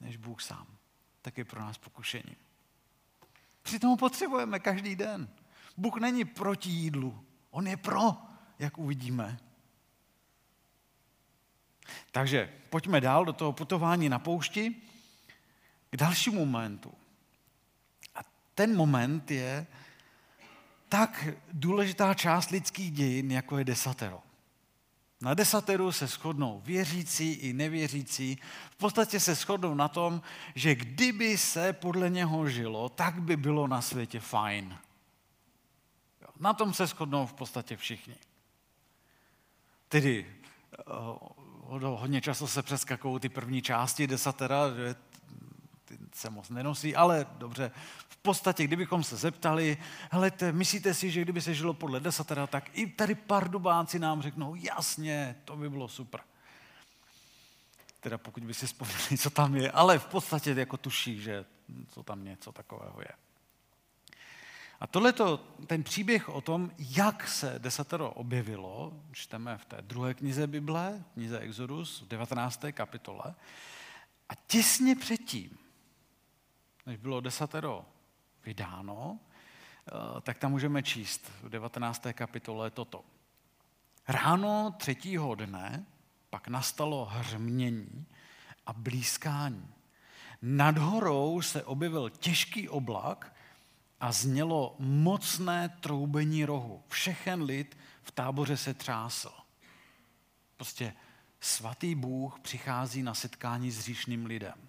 než 0.00 0.16
Bůh 0.16 0.42
sám, 0.42 0.66
tak 1.22 1.38
je 1.38 1.44
pro 1.44 1.60
nás 1.60 1.78
pokušením. 1.78 2.36
Přitom 3.62 3.96
potřebujeme 3.96 4.58
každý 4.58 4.96
den. 4.96 5.28
Bůh 5.76 5.96
není 5.96 6.24
proti 6.24 6.70
jídlu, 6.70 7.24
on 7.50 7.66
je 7.66 7.76
pro, 7.76 8.16
jak 8.58 8.78
uvidíme. 8.78 9.38
Takže 12.10 12.52
pojďme 12.70 13.00
dál 13.00 13.24
do 13.24 13.32
toho 13.32 13.52
putování 13.52 14.08
na 14.08 14.18
poušti 14.18 14.74
k 15.90 15.96
dalšímu 15.96 16.46
momentu. 16.46 16.94
A 18.14 18.20
ten 18.54 18.76
moment 18.76 19.30
je 19.30 19.66
tak 20.88 21.28
důležitá 21.52 22.14
část 22.14 22.50
lidských 22.50 22.92
dějin, 22.92 23.30
jako 23.30 23.58
je 23.58 23.64
desatero. 23.64 24.20
Na 25.20 25.34
desateru 25.34 25.92
se 25.92 26.06
shodnou 26.06 26.60
věřící 26.64 27.32
i 27.32 27.52
nevěřící. 27.52 28.38
V 28.70 28.76
podstatě 28.76 29.20
se 29.20 29.34
shodnou 29.34 29.74
na 29.74 29.88
tom, 29.88 30.22
že 30.54 30.74
kdyby 30.74 31.38
se 31.38 31.72
podle 31.72 32.10
něho 32.10 32.48
žilo, 32.48 32.88
tak 32.88 33.22
by 33.22 33.36
bylo 33.36 33.66
na 33.66 33.80
světě 33.80 34.20
fajn. 34.20 34.78
Na 36.40 36.52
tom 36.52 36.74
se 36.74 36.86
shodnou 36.86 37.26
v 37.26 37.32
podstatě 37.32 37.76
všichni. 37.76 38.14
Tedy 39.88 40.26
eh, 40.78 40.82
hodně 41.82 42.20
často 42.20 42.46
se 42.46 42.62
přeskakují 42.62 43.20
ty 43.20 43.28
první 43.28 43.62
části 43.62 44.06
desatera, 44.06 44.74
že 44.76 44.94
se 46.18 46.30
moc 46.30 46.48
nenosí, 46.48 46.96
ale 46.96 47.26
dobře, 47.38 47.70
v 48.08 48.16
podstatě, 48.16 48.64
kdybychom 48.64 49.04
se 49.04 49.16
zeptali, 49.16 49.78
helejte, 50.10 50.52
myslíte 50.52 50.94
si, 50.94 51.10
že 51.10 51.20
kdyby 51.20 51.40
se 51.40 51.54
žilo 51.54 51.74
podle 51.74 52.00
desatera, 52.00 52.46
tak 52.46 52.70
i 52.72 52.86
tady 52.86 53.14
pardubáci 53.14 53.98
nám 53.98 54.22
řeknou, 54.22 54.54
jasně, 54.54 55.36
to 55.44 55.56
by 55.56 55.70
bylo 55.70 55.88
super. 55.88 56.20
Teda 58.00 58.18
pokud 58.18 58.44
by 58.44 58.54
si 58.54 58.66
vzpomněli, 58.66 59.18
co 59.18 59.30
tam 59.30 59.56
je, 59.56 59.70
ale 59.70 59.98
v 59.98 60.06
podstatě 60.06 60.50
jako 60.50 60.76
tuší, 60.76 61.20
že 61.20 61.44
co 61.88 62.02
tam 62.02 62.24
něco 62.24 62.52
takového 62.52 63.00
je. 63.00 63.12
A 64.80 64.86
tohle 64.86 65.14
ten 65.66 65.82
příběh 65.82 66.28
o 66.28 66.40
tom, 66.40 66.70
jak 66.78 67.28
se 67.28 67.54
desatero 67.58 68.10
objevilo, 68.10 68.92
čteme 69.12 69.58
v 69.58 69.64
té 69.64 69.82
druhé 69.82 70.14
knize 70.14 70.46
Bible, 70.46 71.04
knize 71.14 71.38
Exodus, 71.38 72.00
v 72.00 72.08
19. 72.08 72.64
kapitole. 72.72 73.34
A 74.28 74.34
těsně 74.46 74.96
předtím, 74.96 75.58
než 76.88 76.96
bylo 76.96 77.20
desatero 77.20 77.84
vydáno, 78.44 79.18
eh, 79.20 80.20
tak 80.20 80.38
tam 80.38 80.50
můžeme 80.50 80.82
číst 80.82 81.32
v 81.42 81.48
19. 81.48 82.12
kapitole 82.12 82.70
toto. 82.70 83.04
Ráno 84.08 84.74
třetího 84.78 85.34
dne 85.34 85.86
pak 86.30 86.48
nastalo 86.48 87.04
hřmění 87.04 88.06
a 88.66 88.72
blízkání. 88.72 89.68
Nad 90.42 90.78
horou 90.78 91.42
se 91.42 91.64
objevil 91.64 92.10
těžký 92.10 92.68
oblak 92.68 93.36
a 94.00 94.12
znělo 94.12 94.76
mocné 94.78 95.68
troubení 95.68 96.44
rohu. 96.44 96.82
Všechen 96.88 97.42
lid 97.42 97.78
v 98.02 98.10
táboře 98.10 98.56
se 98.56 98.74
třásl. 98.74 99.32
Prostě 100.56 100.94
svatý 101.40 101.94
Bůh 101.94 102.40
přichází 102.40 103.02
na 103.02 103.14
setkání 103.14 103.70
s 103.70 103.80
říšným 103.80 104.26
lidem. 104.26 104.68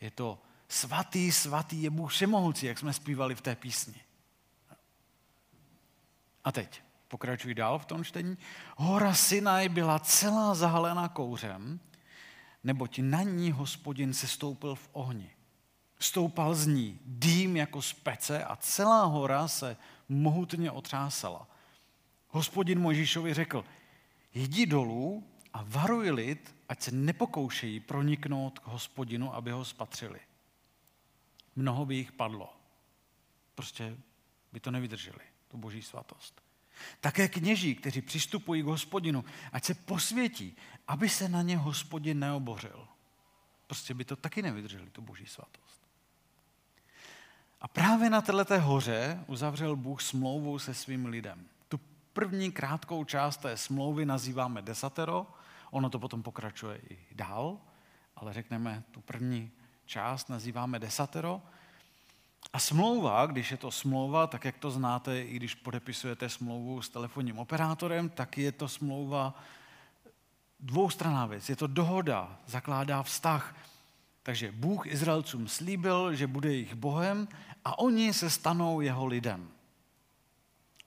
Je 0.00 0.10
to 0.10 0.42
svatý, 0.68 1.32
svatý 1.32 1.82
je 1.82 1.90
Bůh 1.90 2.12
všemohoucí, 2.12 2.66
jak 2.66 2.78
jsme 2.78 2.92
zpívali 2.92 3.34
v 3.34 3.40
té 3.40 3.56
písni. 3.56 4.00
A 6.44 6.52
teď 6.52 6.82
pokračuji 7.08 7.54
dál 7.54 7.78
v 7.78 7.86
tom 7.86 8.04
čtení. 8.04 8.38
Hora 8.76 9.14
Sinaj 9.14 9.68
byla 9.68 9.98
celá 9.98 10.54
zahalena 10.54 11.08
kouřem, 11.08 11.80
neboť 12.64 12.98
na 12.98 13.22
ní 13.22 13.50
hospodin 13.50 14.14
se 14.14 14.26
stoupil 14.26 14.74
v 14.74 14.88
ohni. 14.92 15.30
Stoupal 16.00 16.54
z 16.54 16.66
ní 16.66 17.00
dým 17.04 17.56
jako 17.56 17.82
z 17.82 17.92
pece 17.92 18.44
a 18.44 18.56
celá 18.56 19.04
hora 19.04 19.48
se 19.48 19.76
mohutně 20.08 20.70
otřásala. 20.70 21.48
Hospodin 22.28 22.80
Mojžíšovi 22.80 23.34
řekl, 23.34 23.64
jdi 24.34 24.66
dolů 24.66 25.24
a 25.52 25.64
varuj 25.66 26.10
lid, 26.10 26.54
ať 26.68 26.82
se 26.82 26.90
nepokoušejí 26.90 27.80
proniknout 27.80 28.58
k 28.58 28.66
hospodinu, 28.66 29.34
aby 29.34 29.50
ho 29.50 29.64
spatřili 29.64 30.20
mnoho 31.58 31.86
by 31.86 31.94
jich 31.94 32.12
padlo. 32.12 32.56
Prostě 33.54 33.96
by 34.52 34.60
to 34.60 34.70
nevydrželi, 34.70 35.24
tu 35.48 35.56
boží 35.56 35.82
svatost. 35.82 36.42
Také 37.00 37.28
kněží, 37.28 37.74
kteří 37.74 38.02
přistupují 38.02 38.62
k 38.62 38.66
hospodinu, 38.66 39.24
ať 39.52 39.64
se 39.64 39.74
posvětí, 39.74 40.56
aby 40.88 41.08
se 41.08 41.28
na 41.28 41.42
ně 41.42 41.56
hospodin 41.56 42.18
neobořil. 42.18 42.88
Prostě 43.66 43.94
by 43.94 44.04
to 44.04 44.16
taky 44.16 44.42
nevydrželi, 44.42 44.90
tu 44.90 45.02
boží 45.02 45.26
svatost. 45.26 45.82
A 47.60 47.68
právě 47.68 48.10
na 48.10 48.20
této 48.20 48.60
hoře 48.60 49.24
uzavřel 49.26 49.76
Bůh 49.76 50.02
smlouvu 50.02 50.58
se 50.58 50.74
svým 50.74 51.06
lidem. 51.06 51.48
Tu 51.68 51.80
první 52.12 52.52
krátkou 52.52 53.04
část 53.04 53.36
té 53.36 53.56
smlouvy 53.56 54.06
nazýváme 54.06 54.62
desatero, 54.62 55.26
ono 55.70 55.90
to 55.90 55.98
potom 55.98 56.22
pokračuje 56.22 56.80
i 56.90 56.98
dál, 57.14 57.58
ale 58.16 58.32
řekneme 58.32 58.82
tu 58.90 59.00
první 59.00 59.52
část 59.88 60.28
nazýváme 60.28 60.78
desatero. 60.78 61.42
A 62.52 62.58
smlouva, 62.58 63.26
když 63.26 63.50
je 63.50 63.56
to 63.56 63.70
smlouva, 63.70 64.26
tak 64.26 64.44
jak 64.44 64.58
to 64.58 64.70
znáte, 64.70 65.22
i 65.22 65.36
když 65.36 65.54
podepisujete 65.54 66.28
smlouvu 66.28 66.82
s 66.82 66.88
telefonním 66.88 67.38
operátorem, 67.38 68.08
tak 68.08 68.38
je 68.38 68.52
to 68.52 68.68
smlouva 68.68 69.34
dvoustraná 70.60 71.26
věc. 71.26 71.48
Je 71.48 71.56
to 71.56 71.66
dohoda, 71.66 72.38
zakládá 72.46 73.02
vztah. 73.02 73.56
Takže 74.22 74.52
Bůh 74.52 74.86
Izraelcům 74.86 75.48
slíbil, 75.48 76.14
že 76.14 76.26
bude 76.26 76.52
jejich 76.52 76.74
Bohem 76.74 77.28
a 77.64 77.78
oni 77.78 78.12
se 78.12 78.30
stanou 78.30 78.80
jeho 78.80 79.06
lidem. 79.06 79.48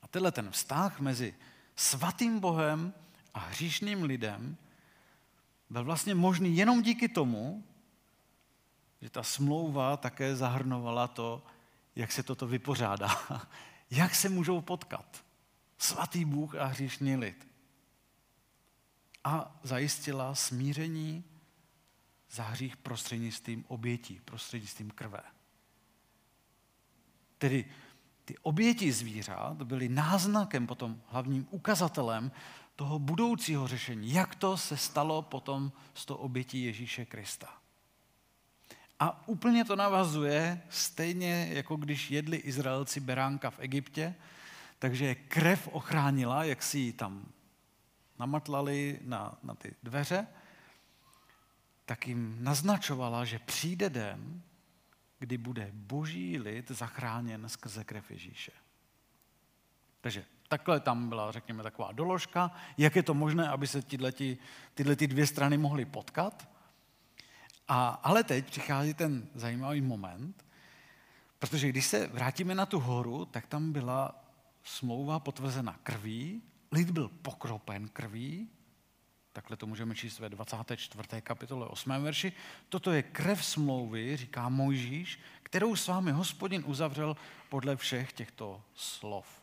A 0.02 0.08
tenhle 0.08 0.32
ten 0.32 0.50
vztah 0.50 1.00
mezi 1.00 1.34
svatým 1.76 2.40
Bohem 2.40 2.94
a 3.34 3.38
hříšným 3.38 4.02
lidem 4.02 4.56
byl 5.70 5.84
vlastně 5.84 6.14
možný 6.14 6.56
jenom 6.56 6.82
díky 6.82 7.08
tomu, 7.08 7.64
že 9.02 9.10
ta 9.10 9.22
smlouva 9.22 9.96
také 9.96 10.36
zahrnovala 10.36 11.08
to, 11.08 11.42
jak 11.96 12.12
se 12.12 12.22
toto 12.22 12.46
vypořádá. 12.46 13.08
jak 13.90 14.14
se 14.14 14.28
můžou 14.28 14.60
potkat 14.60 15.24
svatý 15.78 16.24
Bůh 16.24 16.54
a 16.54 16.64
hříšný 16.64 17.16
lid. 17.16 17.48
A 19.24 19.60
zajistila 19.62 20.34
smíření 20.34 21.24
za 22.30 22.42
hřích 22.42 22.76
prostřednictvím 22.76 23.64
obětí, 23.68 24.20
prostřednictvím 24.24 24.90
krve. 24.90 25.20
Tedy 27.38 27.64
ty 28.24 28.38
oběti 28.38 28.92
zvířat 28.92 29.62
byly 29.62 29.88
náznakem, 29.88 30.66
potom 30.66 31.02
hlavním 31.06 31.46
ukazatelem 31.50 32.32
toho 32.76 32.98
budoucího 32.98 33.68
řešení. 33.68 34.12
Jak 34.12 34.34
to 34.34 34.56
se 34.56 34.76
stalo 34.76 35.22
potom 35.22 35.72
z 35.94 36.04
toho 36.04 36.18
obětí 36.18 36.64
Ježíše 36.64 37.04
Krista. 37.04 37.61
A 39.00 39.28
úplně 39.28 39.64
to 39.64 39.76
navazuje 39.76 40.62
stejně, 40.68 41.48
jako 41.52 41.76
když 41.76 42.10
jedli 42.10 42.36
Izraelci 42.36 43.00
beránka 43.00 43.50
v 43.50 43.58
Egyptě, 43.58 44.14
takže 44.78 45.14
krev 45.14 45.68
ochránila, 45.68 46.44
jak 46.44 46.62
si 46.62 46.78
ji 46.78 46.92
tam 46.92 47.26
namatlali 48.18 49.00
na, 49.04 49.38
na 49.42 49.54
ty 49.54 49.74
dveře, 49.82 50.26
tak 51.84 52.08
jim 52.08 52.36
naznačovala, 52.40 53.24
že 53.24 53.38
přijde 53.38 53.90
den, 53.90 54.42
kdy 55.18 55.38
bude 55.38 55.70
boží 55.72 56.38
lid 56.38 56.70
zachráněn 56.70 57.48
skrze 57.48 57.84
krev 57.84 58.10
Ježíše. 58.10 58.52
Takže 60.00 60.24
takhle 60.48 60.80
tam 60.80 61.08
byla, 61.08 61.32
řekněme, 61.32 61.62
taková 61.62 61.92
doložka, 61.92 62.50
jak 62.78 62.96
je 62.96 63.02
to 63.02 63.14
možné, 63.14 63.48
aby 63.48 63.66
se 63.66 63.82
tyhle 63.82 64.96
ty 64.96 65.06
dvě 65.06 65.26
strany 65.26 65.58
mohly 65.58 65.84
potkat. 65.84 66.48
A, 67.74 67.88
ale 67.88 68.24
teď 68.24 68.46
přichází 68.46 68.94
ten 68.94 69.28
zajímavý 69.34 69.80
moment, 69.80 70.44
protože 71.38 71.68
když 71.68 71.86
se 71.86 72.06
vrátíme 72.06 72.54
na 72.54 72.66
tu 72.66 72.80
horu, 72.80 73.24
tak 73.24 73.46
tam 73.46 73.72
byla 73.72 74.24
smlouva 74.64 75.20
potvrzena 75.20 75.78
krví, 75.82 76.42
lid 76.72 76.90
byl 76.90 77.08
pokropen 77.08 77.88
krví, 77.88 78.48
takhle 79.32 79.56
to 79.56 79.66
můžeme 79.66 79.94
číst 79.94 80.18
ve 80.18 80.28
24. 80.28 81.20
kapitole 81.20 81.66
8. 81.66 81.90
verši. 82.02 82.32
Toto 82.68 82.92
je 82.92 83.02
krev 83.02 83.44
smlouvy, 83.44 84.16
říká 84.16 84.48
Mojžíš, 84.48 85.20
kterou 85.42 85.76
s 85.76 85.88
vámi 85.88 86.12
hospodin 86.12 86.62
uzavřel 86.66 87.16
podle 87.48 87.76
všech 87.76 88.12
těchto 88.12 88.62
slov. 88.74 89.42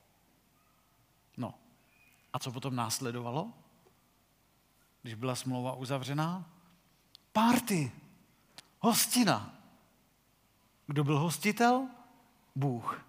No, 1.37 1.53
a 2.33 2.39
co 2.39 2.51
potom 2.51 2.75
následovalo? 2.75 3.53
Když 5.01 5.13
byla 5.13 5.35
smlouva 5.35 5.73
uzavřená? 5.73 6.49
Párty, 7.33 7.91
hostina. 8.79 9.55
Kdo 10.87 11.03
byl 11.03 11.19
hostitel? 11.19 11.87
Bůh. 12.55 13.05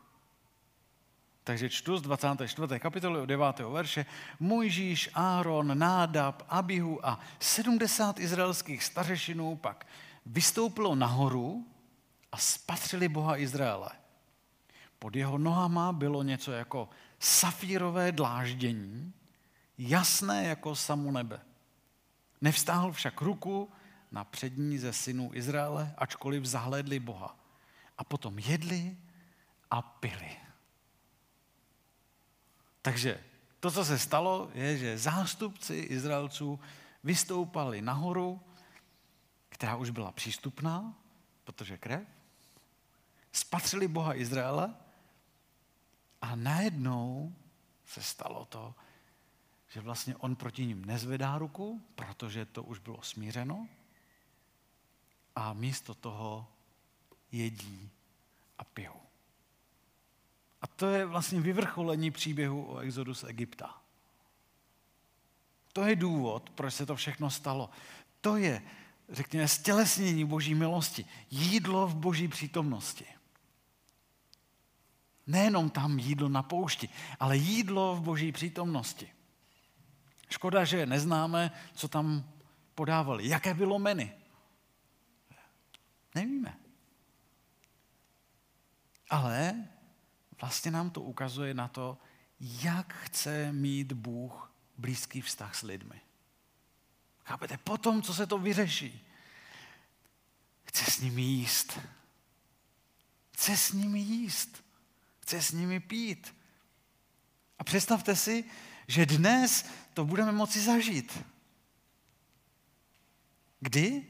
Takže 1.44 1.68
čtu 1.68 1.98
z 1.98 2.02
24. 2.02 2.80
kapitoly 2.80 3.20
od 3.20 3.26
9. 3.26 3.59
verše. 3.59 4.06
Mojžíš, 4.40 5.11
Áron, 5.14 5.78
Nádab, 5.78 6.42
Abihu 6.48 7.06
a 7.06 7.20
70 7.38 8.20
izraelských 8.20 8.85
stařešinů 8.85 9.56
pak 9.56 9.87
vystoupilo 10.26 10.94
nahoru 10.94 11.66
a 12.33 12.37
spatřili 12.37 13.09
Boha 13.09 13.37
Izraele. 13.37 13.90
Pod 14.98 15.16
jeho 15.16 15.38
nohama 15.38 15.92
bylo 15.92 16.22
něco 16.22 16.52
jako 16.52 16.88
safírové 17.18 18.12
dláždění, 18.12 19.12
jasné 19.78 20.44
jako 20.44 20.76
samu 20.76 21.11
nebe. 21.11 21.40
Nevstáhl 22.40 22.92
však 22.92 23.20
ruku 23.20 23.70
na 24.12 24.25
přední 24.25 24.79
ze 24.79 24.92
synů 24.92 25.31
Izraele, 25.35 25.94
ačkoliv 25.99 26.44
zahledli 26.44 27.01
Boha. 27.01 27.37
A 27.99 28.05
potom 28.05 28.38
jedli 28.38 28.96
a 29.70 29.83
pili. 29.83 30.37
Takže 32.83 33.25
to, 33.61 33.70
co 33.70 33.85
se 33.85 33.99
stalo, 33.99 34.51
je, 34.55 34.79
že 34.79 34.99
zástupci 34.99 35.75
Izraelců 35.75 36.61
vystoupali 37.05 37.83
nahoru, 37.83 38.40
která 39.49 39.77
už 39.77 39.90
byla 39.90 40.12
přístupná, 40.12 40.94
protože 41.44 41.79
krev, 41.79 42.09
spatřili 43.33 43.88
Boha 43.88 44.14
Izraele 44.14 44.75
a 46.23 46.37
najednou 46.37 47.35
se 47.85 48.03
stalo 48.03 48.44
to, 48.44 48.75
že 49.68 49.81
vlastně 49.81 50.16
on 50.16 50.37
proti 50.37 50.66
ním 50.66 50.85
nezvedá 50.85 51.38
ruku, 51.38 51.83
protože 51.94 52.44
to 52.44 52.62
už 52.62 52.79
bylo 52.79 53.03
smířeno 53.03 53.68
a 55.40 55.53
místo 55.53 55.94
toho 55.94 56.46
jedí 57.33 57.90
a 58.59 58.64
pijou. 58.64 59.00
A 60.62 60.66
to 60.66 60.87
je 60.87 61.07
vlastně 61.07 61.40
vyvrcholení 61.40 62.11
příběhu 62.11 62.72
o 62.72 62.79
exodu 62.79 63.14
z 63.14 63.24
Egypta. 63.24 63.81
To 65.72 65.85
je 65.85 65.96
důvod, 65.96 66.50
proč 66.50 66.74
se 66.74 66.87
to 66.87 66.96
všechno 66.96 67.31
stalo. 67.31 67.70
To 68.20 68.37
je, 68.37 68.62
řekněme, 69.09 69.48
stělesnění 69.48 70.24
boží 70.24 70.55
milosti. 70.55 71.05
Jídlo 71.31 71.87
v 71.87 71.94
boží 71.94 72.29
přítomnosti. 72.29 73.07
Nejenom 75.26 75.70
tam 75.70 75.98
jídlo 75.98 76.29
na 76.29 76.42
poušti, 76.42 76.88
ale 77.20 77.37
jídlo 77.37 77.96
v 77.96 78.00
boží 78.00 78.33
přítomnosti. 78.33 79.09
Škoda, 80.31 80.64
že 80.64 80.87
neznáme, 80.87 81.50
co 81.74 81.88
tam 81.88 82.24
podávali. 82.74 83.29
Jaké 83.29 83.55
bylo 83.55 83.79
menu? 83.79 84.19
Nevíme. 86.14 86.59
Ale 89.11 89.68
vlastně 90.40 90.70
nám 90.70 90.90
to 90.90 91.01
ukazuje 91.01 91.55
na 91.55 91.68
to, 91.68 91.99
jak 92.40 92.94
chce 92.94 93.53
mít 93.53 93.92
Bůh 93.92 94.53
blízký 94.79 95.20
vztah 95.20 95.55
s 95.55 95.62
lidmi. 95.62 96.01
Chápete? 97.25 97.59
Potom, 97.59 98.03
co 98.03 98.14
se 98.14 98.27
to 98.27 98.38
vyřeší, 98.38 99.07
chce 100.64 100.90
s 100.90 101.01
nimi 101.01 101.23
jíst. 101.23 101.79
Chce 103.33 103.57
s 103.57 103.73
nimi 103.73 103.99
jíst. 103.99 104.64
Chce 105.20 105.42
s 105.42 105.53
nimi 105.53 105.81
pít. 105.81 106.35
A 107.59 107.64
představte 107.64 108.16
si, 108.16 108.44
že 108.87 109.07
dnes 109.07 109.70
to 109.94 110.05
budeme 110.05 110.33
moci 110.33 110.61
zažít. 110.61 111.25
Kdy? 113.61 114.10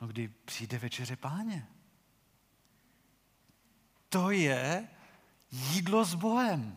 No 0.00 0.06
kdy 0.06 0.28
přijde 0.44 0.78
večeře 0.78 1.16
páně 1.16 1.66
to 4.16 4.30
je 4.30 4.88
jídlo 5.50 6.04
s 6.04 6.14
Bohem. 6.14 6.76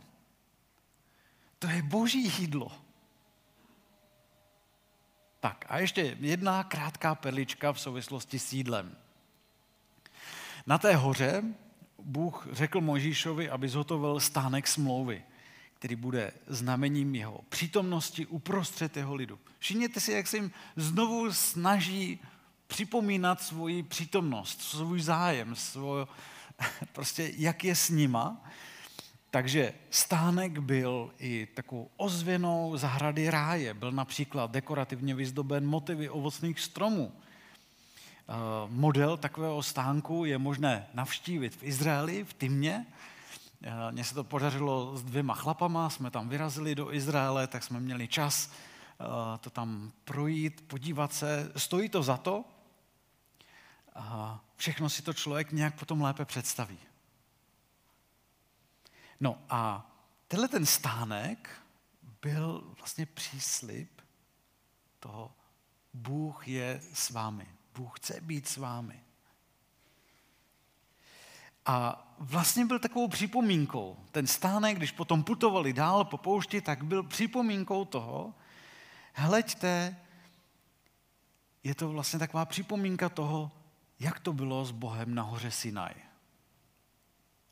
To 1.60 1.67
je 1.67 1.82
boží 1.82 2.32
jídlo. 2.39 2.71
Tak 5.39 5.65
a 5.69 5.79
ještě 5.79 6.17
jedna 6.19 6.63
krátká 6.63 7.15
perlička 7.15 7.73
v 7.73 7.82
souvislosti 7.82 8.39
s 8.39 8.53
jídlem. 8.53 8.97
Na 10.67 10.77
té 10.77 10.95
hoře 10.95 11.43
Bůh 11.99 12.47
řekl 12.51 12.82
Mojžíšovi, 12.82 13.49
aby 13.49 13.69
zhotovil 13.69 14.19
stánek 14.19 14.67
smlouvy, 14.67 15.23
který 15.73 15.95
bude 15.95 16.32
znamením 16.47 17.15
jeho 17.15 17.41
přítomnosti 17.49 18.25
uprostřed 18.25 18.97
jeho 18.97 19.15
lidu. 19.15 19.39
Všimněte 19.60 19.99
si, 19.99 20.12
jak 20.12 20.27
se 20.27 20.38
jim 20.38 20.51
znovu 20.75 21.34
snaží 21.34 22.19
připomínat 22.69 23.41
svoji 23.41 23.84
přítomnost, 23.84 24.62
svůj 24.62 25.01
zájem, 25.01 25.55
svoj, 25.55 26.05
prostě 26.93 27.32
jak 27.38 27.63
je 27.63 27.75
s 27.75 27.89
nima. 27.89 28.41
Takže 29.32 29.73
stánek 29.89 30.60
byl 30.60 31.12
i 31.19 31.47
takovou 31.53 31.89
ozvěnou 31.97 32.77
zahrady 32.77 33.29
ráje. 33.29 33.73
Byl 33.73 33.91
například 33.91 34.51
dekorativně 34.51 35.15
vyzdoben 35.15 35.67
motivy 35.67 36.10
ovocných 36.10 36.60
stromů. 36.60 37.12
Eh, 37.12 38.34
model 38.69 39.17
takového 39.17 39.63
stánku 39.63 40.25
je 40.25 40.38
možné 40.38 40.88
navštívit 40.93 41.55
v 41.55 41.63
Izraeli, 41.63 42.23
v 42.23 42.34
Tymě. 42.34 42.86
Eh, 43.62 43.91
mně 43.91 44.03
se 44.03 44.15
to 44.15 44.23
podařilo 44.23 44.97
s 44.97 45.03
dvěma 45.03 45.34
chlapama, 45.34 45.89
jsme 45.89 46.12
tam 46.12 46.29
vyrazili 46.29 46.75
do 46.75 46.93
Izraele, 46.93 47.47
tak 47.47 47.63
jsme 47.63 47.79
měli 47.79 48.08
čas 48.08 48.51
eh, 48.51 49.38
to 49.38 49.49
tam 49.49 49.91
projít, 50.03 50.63
podívat 50.67 51.13
se. 51.13 51.51
Stojí 51.55 51.89
to 51.89 52.03
za 52.03 52.17
to, 52.17 52.45
a 53.99 54.39
všechno 54.55 54.89
si 54.89 55.01
to 55.01 55.13
člověk 55.13 55.51
nějak 55.51 55.79
potom 55.79 56.01
lépe 56.01 56.25
představí. 56.25 56.79
No 59.19 59.41
a 59.49 59.91
tenhle 60.27 60.47
ten 60.47 60.65
stánek 60.65 61.62
byl 62.21 62.73
vlastně 62.77 63.05
příslip 63.05 64.01
toho, 64.99 65.31
Bůh 65.93 66.47
je 66.47 66.81
s 66.93 67.09
vámi. 67.09 67.47
Bůh 67.75 67.99
chce 67.99 68.21
být 68.21 68.47
s 68.47 68.57
vámi. 68.57 69.03
A 71.65 72.07
vlastně 72.19 72.65
byl 72.65 72.79
takovou 72.79 73.07
připomínkou. 73.07 73.97
Ten 74.12 74.27
stánek, 74.27 74.77
když 74.77 74.91
potom 74.91 75.23
putovali 75.23 75.73
dál 75.73 76.05
po 76.05 76.17
poušti, 76.17 76.62
tak 76.62 76.83
byl 76.83 77.03
připomínkou 77.03 77.85
toho, 77.85 78.33
hleďte, 79.13 79.97
je 81.63 81.75
to 81.75 81.89
vlastně 81.89 82.19
taková 82.19 82.45
připomínka 82.45 83.09
toho, 83.09 83.51
jak 83.99 84.19
to 84.19 84.33
bylo 84.33 84.65
s 84.65 84.71
Bohem 84.71 85.15
na 85.15 85.23
hoře 85.23 85.51
Sinaj. 85.51 85.93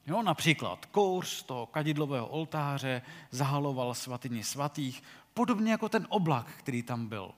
Jo, 0.07 0.21
například 0.21 0.85
kouř 0.85 1.27
z 1.27 1.43
toho 1.43 1.65
kadidlového 1.65 2.27
oltáře 2.27 3.01
zahaloval 3.31 3.93
svatyni 3.93 4.43
svatých, 4.43 5.03
podobně 5.33 5.71
jako 5.71 5.89
ten 5.89 6.07
oblak, 6.09 6.47
který 6.47 6.83
tam 6.83 7.07
byl 7.07 7.31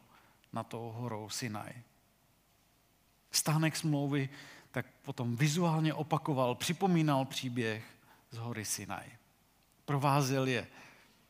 na 0.54 0.64
tou 0.64 0.92
horou 0.98 1.30
Sinaj. 1.30 1.74
Stánek 3.32 3.76
smlouvy 3.76 4.30
tak 4.72 4.86
potom 5.02 5.36
vizuálně 5.36 5.94
opakoval, 5.94 6.56
připomínal 6.56 7.26
příběh 7.26 7.86
z 8.32 8.38
hory 8.38 8.66
Sinai. 8.66 9.10
Provázel 9.86 10.48
je 10.48 10.68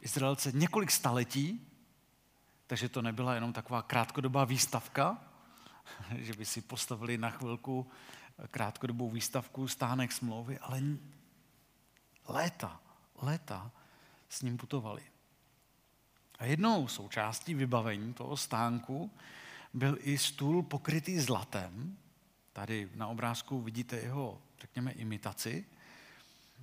Izraelce 0.02 0.52
několik 0.52 0.92
staletí, 0.92 1.68
takže 2.68 2.90
to 2.90 3.02
nebyla 3.02 3.36
jenom 3.36 3.54
taková 3.54 3.82
krátkodobá 3.82 4.46
výstavka, 4.46 5.18
že 6.16 6.34
by 6.34 6.46
si 6.46 6.62
postavili 6.62 7.18
na 7.18 7.30
chvilku 7.30 7.92
krátkodobou 8.52 9.10
výstavku 9.10 9.68
stánek 9.68 10.12
smlouvy, 10.12 10.60
ale 10.60 10.82
léta, 12.28 12.80
léta 13.22 13.72
s 14.30 14.42
ním 14.42 14.58
putovali. 14.58 15.04
A 16.40 16.46
jednou 16.46 16.88
součástí 16.88 17.54
vybavení 17.54 18.14
toho 18.14 18.38
stánku 18.38 19.12
byl 19.74 19.98
i 20.00 20.18
stůl 20.18 20.64
pokrytý 20.64 21.20
zlatem. 21.20 21.98
Tady 22.54 22.90
na 22.96 23.08
obrázku 23.08 23.62
vidíte 23.62 23.96
jeho, 23.96 24.42
řekněme, 24.62 24.92
imitaci. 24.92 25.66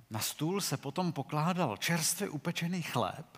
Na 0.09 0.19
stůl 0.19 0.61
se 0.61 0.77
potom 0.77 1.13
pokládal 1.13 1.77
čerstvě 1.77 2.29
upečený 2.29 2.81
chléb. 2.81 3.37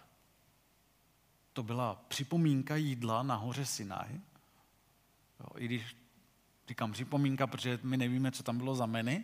To 1.54 1.64
byla 1.64 1.96
připomínka 2.08 2.76
jídla 2.76 3.24
na 3.24 3.36
hoře 3.36 3.66
Sinai. 3.66 4.20
Jo, 5.40 5.48
I 5.58 5.66
když 5.66 5.96
říkám 6.68 6.92
připomínka, 6.92 7.48
protože 7.48 7.80
my 7.84 7.98
nevíme, 7.98 8.32
co 8.32 8.44
tam 8.44 8.58
bylo 8.58 8.76
za 8.76 8.86
meny. 8.86 9.24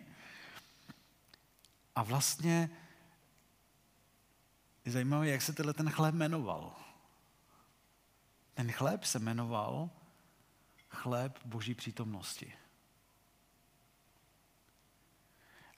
A 1.94 2.02
vlastně 2.02 2.70
je 4.84 4.92
zajímavé, 4.92 5.28
jak 5.28 5.42
se 5.42 5.52
tenhle 5.52 5.74
ten 5.74 5.90
chléb 5.90 6.14
jmenoval. 6.14 6.76
Ten 8.54 8.72
chléb 8.72 9.04
se 9.04 9.18
jmenoval 9.18 9.90
chléb 10.88 11.38
boží 11.44 11.74
přítomnosti. 11.74 12.52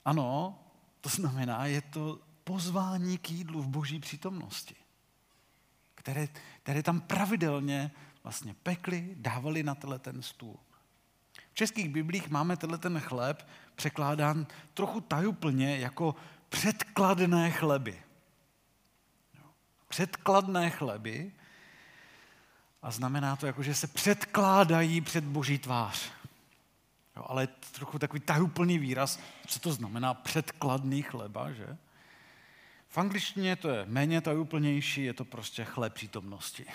Ano, 0.05 0.59
to 1.01 1.09
znamená, 1.09 1.65
je 1.65 1.81
to 1.81 2.19
pozvání 2.43 3.17
k 3.17 3.31
jídlu 3.31 3.61
v 3.61 3.67
boží 3.67 3.99
přítomnosti, 3.99 4.75
které, 5.95 6.27
které 6.63 6.83
tam 6.83 7.01
pravidelně 7.01 7.91
vlastně 8.29 8.55
pekli, 8.63 9.09
dávali 9.15 9.63
na 9.63 9.75
tenhle 9.75 9.99
ten 9.99 10.21
stůl. 10.21 10.59
V 11.51 11.53
českých 11.53 11.89
biblích 11.89 12.29
máme 12.29 12.57
tenhle 12.57 12.77
ten 12.77 12.99
chléb 12.99 13.47
překládán 13.75 14.47
trochu 14.73 15.01
tajuplně 15.01 15.77
jako 15.77 16.15
předkladné 16.49 17.51
chleby. 17.51 18.01
Předkladné 19.87 20.69
chleby 20.69 21.31
a 22.81 22.91
znamená 22.91 23.35
to, 23.35 23.45
jako, 23.47 23.63
že 23.63 23.75
se 23.75 23.87
předkládají 23.87 25.01
před 25.01 25.23
boží 25.23 25.57
tvář. 25.57 26.11
Jo, 27.15 27.25
ale 27.27 27.47
trochu 27.47 27.99
takový 27.99 28.19
tajuplný 28.19 28.79
výraz, 28.79 29.19
co 29.47 29.59
to 29.59 29.73
znamená 29.73 30.13
předkladný 30.13 31.01
chleba, 31.01 31.51
že? 31.51 31.77
V 32.87 32.97
angličtině 32.97 33.55
to 33.55 33.69
je 33.69 33.85
méně 33.85 34.21
tajuplnější, 34.21 35.03
je 35.03 35.13
to 35.13 35.25
prostě 35.25 35.65
chléb 35.65 35.93
přítomnosti. 35.93 36.65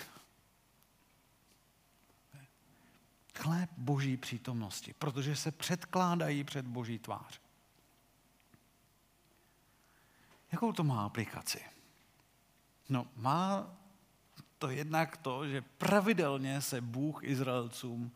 Chléb 3.35 3.69
boží 3.77 4.17
přítomnosti, 4.17 4.93
protože 4.99 5.35
se 5.35 5.51
předkládají 5.51 6.43
před 6.43 6.67
boží 6.67 6.99
tvář. 6.99 7.41
Jakou 10.51 10.73
to 10.73 10.83
má 10.83 11.05
aplikaci? 11.05 11.61
No, 12.89 13.07
má 13.15 13.67
to 14.57 14.69
jednak 14.69 15.17
to, 15.17 15.47
že 15.47 15.61
pravidelně 15.61 16.61
se 16.61 16.81
Bůh 16.81 17.23
Izraelcům 17.23 18.11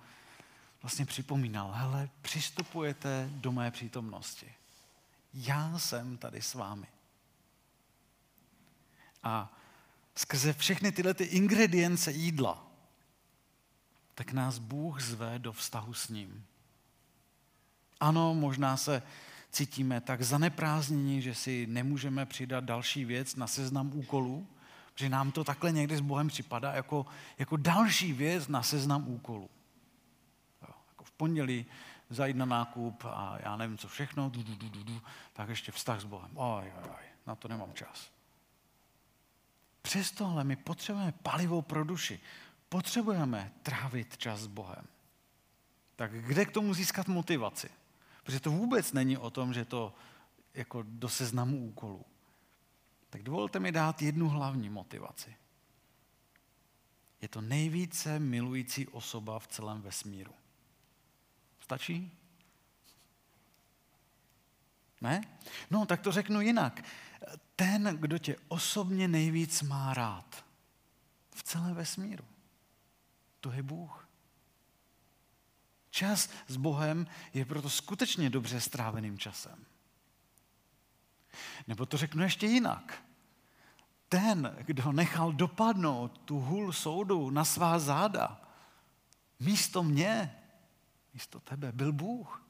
vlastně 0.82 1.05
připomínal, 1.05 1.71
hele, 1.71 2.10
přistupujete 2.21 3.29
do 3.34 3.51
mé 3.51 3.71
přítomnosti. 3.71 4.53
Já 5.34 5.79
jsem 5.79 6.17
tady 6.17 6.41
s 6.41 6.53
vámi. 6.53 6.88
A 9.23 9.58
skrze 10.15 10.53
všechny 10.53 10.91
tyhle 10.91 11.13
ty 11.13 11.23
ingredience 11.23 12.12
jídla, 12.12 12.68
tak 14.19 14.34
nás 14.34 14.58
Bůh 14.58 15.01
zve 15.01 15.39
do 15.39 15.53
vztahu 15.53 15.93
s 15.93 16.10
ním. 16.10 16.45
Ano, 17.99 18.34
možná 18.34 18.77
se 18.77 19.03
cítíme 19.51 20.01
tak 20.01 20.21
zaneprázdnění, 20.21 21.21
že 21.21 21.36
si 21.36 21.67
nemůžeme 21.67 22.25
přidat 22.25 22.63
další 22.63 23.05
věc 23.05 23.36
na 23.36 23.47
seznam 23.47 23.91
úkolů, 23.93 24.47
že 24.95 25.10
nám 25.10 25.32
to 25.32 25.43
takhle 25.43 25.71
někdy 25.71 25.97
s 25.97 26.01
Bohem 26.01 26.27
připadá 26.27 26.73
jako, 26.73 27.05
jako 27.38 27.58
další 27.58 28.13
věc 28.13 28.47
na 28.47 28.63
seznam 28.63 29.08
úkolů. 29.08 29.49
Jo, 30.62 30.73
jako 30.89 31.03
v 31.03 31.12
pondělí 31.12 31.65
zajít 32.10 32.38
na 32.38 32.45
nákup 32.45 33.03
a 33.05 33.38
já 33.39 33.55
nevím, 33.55 33.77
co 33.77 33.88
všechno, 33.88 34.29
du, 34.29 34.43
du, 34.43 34.55
du, 34.55 34.69
du, 34.69 34.84
du, 34.84 35.01
tak 35.34 35.49
ještě 35.49 35.71
vztah 35.71 36.01
s 36.01 36.03
Bohem. 36.05 36.32
Oj, 36.34 36.73
oj, 36.77 36.89
oj, 36.89 37.05
na 37.27 37.36
to 37.36 37.47
nemám 37.47 37.73
čas. 37.73 38.12
Přesto 39.82 40.25
ale 40.25 40.43
my 40.43 40.55
potřebujeme 40.55 41.13
palivo 41.23 41.62
pro 41.62 41.84
duši. 41.84 42.19
Potřebujeme 42.69 43.51
trávit 43.63 44.17
čas 44.17 44.39
s 44.39 44.47
Bohem. 44.47 44.88
Tak 45.95 46.12
kde 46.12 46.45
k 46.45 46.51
tomu 46.51 46.73
získat 46.73 47.08
motivaci? 47.08 47.69
Protože 48.23 48.39
to 48.39 48.51
vůbec 48.51 48.93
není 48.93 49.17
o 49.17 49.29
tom, 49.29 49.53
že 49.53 49.65
to 49.65 49.93
jako 50.53 50.84
do 50.88 51.10
seznamu 51.10 51.65
úkolů 51.65 52.05
tak 53.10 53.23
dovolte 53.23 53.60
mi 53.60 53.71
dát 53.71 54.01
jednu 54.01 54.29
hlavní 54.29 54.69
motivaci. 54.69 55.36
Je 57.21 57.27
to 57.27 57.41
nejvíce 57.41 58.19
milující 58.19 58.88
osoba 58.88 59.39
v 59.39 59.47
celém 59.47 59.82
vesmíru. 59.82 60.34
Stačí? 61.60 62.12
Ne? 65.01 65.21
No, 65.71 65.86
tak 65.86 66.01
to 66.01 66.12
řeknu 66.12 66.41
jinak. 66.41 66.84
Ten, 67.55 67.97
kdo 67.99 68.17
tě 68.17 68.36
osobně 68.47 69.08
nejvíc 69.08 69.62
má 69.62 69.93
rád 69.93 70.45
v 71.36 71.43
celém 71.43 71.75
vesmíru, 71.75 72.25
to 73.39 73.52
je 73.52 73.63
Bůh. 73.63 74.10
Čas 75.89 76.30
s 76.47 76.58
Bohem 76.58 77.08
je 77.34 77.45
proto 77.45 77.69
skutečně 77.69 78.30
dobře 78.30 78.62
stráveným 78.62 79.19
časem. 79.19 79.65
Nebo 81.67 81.86
to 81.86 81.97
řeknu 81.97 82.23
ještě 82.23 82.47
jinak. 82.47 83.04
Ten, 84.10 84.56
kdo 84.60 84.91
nechal 84.91 85.34
dopadnout 85.34 86.17
tu 86.17 86.39
hůl 86.39 86.73
soudu 86.73 87.30
na 87.30 87.45
svá 87.45 87.80
záda, 87.80 88.41
místo 89.39 89.84
mě, 89.84 90.43
místo 91.13 91.39
tebe, 91.39 91.71
byl 91.71 91.93
Bůh. 91.93 92.45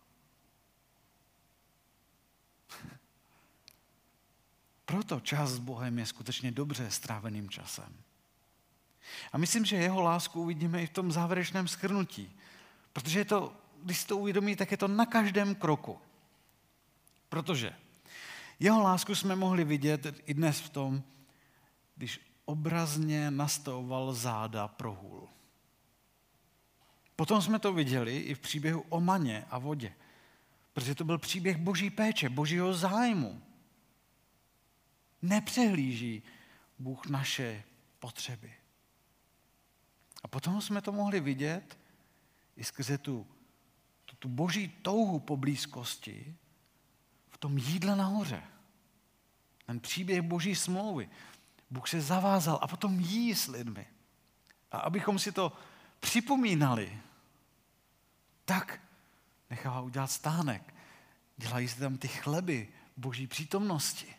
Proto 4.86 5.20
čas 5.20 5.50
s 5.50 5.60
Bohem 5.60 6.00
je 6.00 6.06
skutečně 6.06 6.52
dobře 6.52 6.92
stráveným 6.92 7.50
časem. 7.50 8.04
A 9.32 9.38
myslím, 9.38 9.66
že 9.66 9.76
jeho 9.76 10.02
lásku 10.02 10.42
uvidíme 10.42 10.84
i 10.84 10.88
v 10.88 10.94
tom 10.94 11.12
závěrečném 11.12 11.68
schrnutí. 11.68 12.36
Protože 12.94 13.20
je 13.20 13.26
to, 13.26 13.54
když 13.84 14.00
si 14.00 14.08
to 14.08 14.18
uvědomí, 14.18 14.56
tak 14.56 14.72
je 14.72 14.78
to 14.78 14.88
na 14.88 15.06
každém 15.06 15.56
kroku. 15.56 16.00
Protože 17.30 17.76
jeho 18.60 18.82
lásku 18.82 19.16
jsme 19.16 19.36
mohli 19.36 19.64
vidět 19.64 20.22
i 20.26 20.34
dnes 20.34 20.60
v 20.60 20.70
tom, 20.70 21.04
když 21.96 22.20
obrazně 22.46 23.32
nastavoval 23.32 24.14
záda 24.14 24.68
pro 24.68 24.94
hůl. 24.94 25.28
Potom 27.16 27.42
jsme 27.42 27.60
to 27.60 27.74
viděli 27.74 28.18
i 28.18 28.36
v 28.36 28.40
příběhu 28.40 28.86
o 28.90 29.02
maně 29.02 29.46
a 29.50 29.58
vodě, 29.58 29.94
protože 30.74 30.96
to 30.96 31.04
byl 31.04 31.18
příběh 31.18 31.58
boží 31.58 31.90
péče, 31.90 32.30
božího 32.30 32.74
zájmu. 32.74 33.42
Nepřehlíží 35.22 36.24
Bůh 36.80 37.06
naše 37.06 37.64
potřeby. 38.00 38.54
Potom 40.30 40.62
jsme 40.62 40.82
to 40.82 40.92
mohli 40.92 41.20
vidět 41.20 41.80
i 42.58 42.64
skrze 42.64 42.98
tu, 42.98 43.28
tu, 44.06 44.16
tu 44.16 44.30
boží 44.30 44.68
touhu 44.82 45.20
po 45.20 45.38
blízkosti 45.38 46.36
v 47.30 47.38
tom 47.38 47.58
jídle 47.58 47.96
nahoře. 47.96 48.44
Ten 49.66 49.80
příběh 49.80 50.22
boží 50.22 50.56
smlouvy. 50.56 51.10
Bůh 51.70 51.90
se 51.90 52.02
zavázal 52.02 52.60
a 52.62 52.68
potom 52.68 53.00
jí 53.00 53.36
s 53.36 53.48
lidmi. 53.48 53.88
A 54.72 54.78
abychom 54.78 55.20
si 55.20 55.32
to 55.32 55.54
připomínali, 56.00 57.00
tak 58.46 58.82
nechává 59.50 59.82
udělat 59.82 60.12
stánek. 60.12 60.74
Dělají 61.38 61.68
se 61.68 61.80
tam 61.80 61.98
ty 61.98 62.08
chleby 62.08 62.68
boží 62.98 63.28
přítomnosti. 63.28 64.16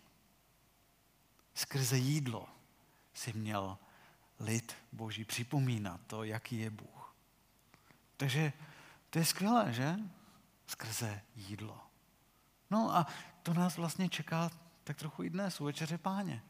Skrze 1.54 1.98
jídlo 1.98 2.48
si 3.14 3.32
měl 3.32 3.78
lid 4.40 4.76
boží 4.92 5.24
připomínat 5.24 6.00
to, 6.06 6.24
jaký 6.24 6.58
je 6.58 6.70
Bůh. 6.70 7.14
Takže 8.16 8.52
to 9.10 9.18
je 9.18 9.24
skvělé, 9.24 9.72
že? 9.72 9.96
Skrze 10.66 11.20
jídlo. 11.36 11.78
No 12.70 12.96
a 12.96 13.06
to 13.42 13.54
nás 13.54 13.76
vlastně 13.76 14.08
čeká 14.08 14.50
tak 14.84 14.96
trochu 14.96 15.22
i 15.22 15.30
dnes 15.30 15.60
u 15.60 15.64
večeře 15.64 15.98
páně. 15.98 16.42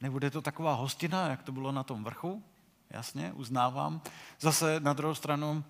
Nebude 0.00 0.30
to 0.30 0.42
taková 0.42 0.74
hostina, 0.74 1.28
jak 1.28 1.42
to 1.42 1.52
bylo 1.52 1.72
na 1.72 1.82
tom 1.82 2.04
vrchu, 2.04 2.44
jasně, 2.90 3.32
uznávám. 3.32 4.02
Zase 4.40 4.80
na 4.80 4.92
druhou 4.92 5.14
stranu 5.14 5.64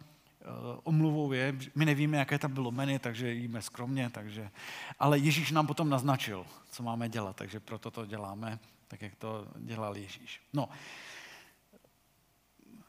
omluvou 0.82 1.32
je, 1.32 1.56
my 1.74 1.84
nevíme, 1.84 2.16
jaké 2.16 2.38
tam 2.38 2.52
bylo 2.52 2.70
menu, 2.70 2.98
takže 2.98 3.32
jíme 3.32 3.62
skromně, 3.62 4.10
takže, 4.10 4.50
ale 4.98 5.18
Ježíš 5.18 5.50
nám 5.50 5.66
potom 5.66 5.88
naznačil, 5.88 6.46
co 6.70 6.82
máme 6.82 7.08
dělat, 7.08 7.36
takže 7.36 7.60
proto 7.60 7.90
to 7.90 8.06
děláme, 8.06 8.58
tak 8.92 9.02
jak 9.02 9.14
to 9.14 9.46
dělal 9.56 9.96
Ježíš. 9.96 10.40
No, 10.52 10.68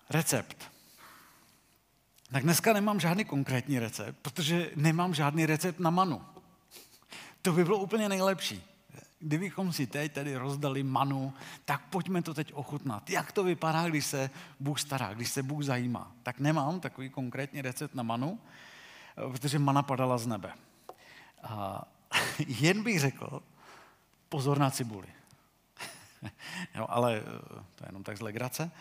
recept. 0.10 0.72
Tak 2.32 2.44
dneska 2.44 2.74
nemám 2.74 3.00
žádný 3.00 3.26
konkrétní 3.26 3.80
recept, 3.80 4.18
protože 4.22 4.72
nemám 4.76 5.14
žádný 5.14 5.46
recept 5.46 5.80
na 5.80 5.90
manu. 5.90 6.22
To 7.42 7.52
by 7.52 7.64
bylo 7.64 7.78
úplně 7.78 8.10
nejlepší. 8.10 8.64
Kdybychom 9.20 9.74
si 9.74 9.88
teď 9.88 10.14
tady 10.14 10.36
rozdali 10.38 10.84
manu, 10.84 11.34
tak 11.66 11.86
pojďme 11.90 12.22
to 12.22 12.34
teď 12.34 12.54
ochutnat. 12.54 13.10
Jak 13.10 13.32
to 13.32 13.44
vypadá, 13.44 13.90
když 13.90 14.06
se 14.06 14.30
Bůh 14.60 14.80
stará, 14.80 15.14
když 15.14 15.30
se 15.30 15.44
Bůh 15.44 15.64
zajímá. 15.64 16.12
Tak 16.24 16.40
nemám 16.40 16.80
takový 16.80 17.10
konkrétní 17.10 17.62
recept 17.62 17.96
na 17.96 18.04
manu, 18.04 18.40
protože 19.16 19.60
mana 19.60 19.84
padala 19.84 20.18
z 20.18 20.28
nebe. 20.28 20.54
A 21.44 21.84
jen 22.48 22.84
bych 22.84 23.00
řekl, 23.00 23.44
pozor 24.30 24.60
na 24.60 24.72
cibuli. 24.72 25.08
jo, 26.76 26.86
ale 26.90 27.22
to 27.76 27.84
je 27.84 27.88
jenom 27.88 28.04
tak 28.04 28.18
z 28.18 28.22
legrace. 28.22 28.72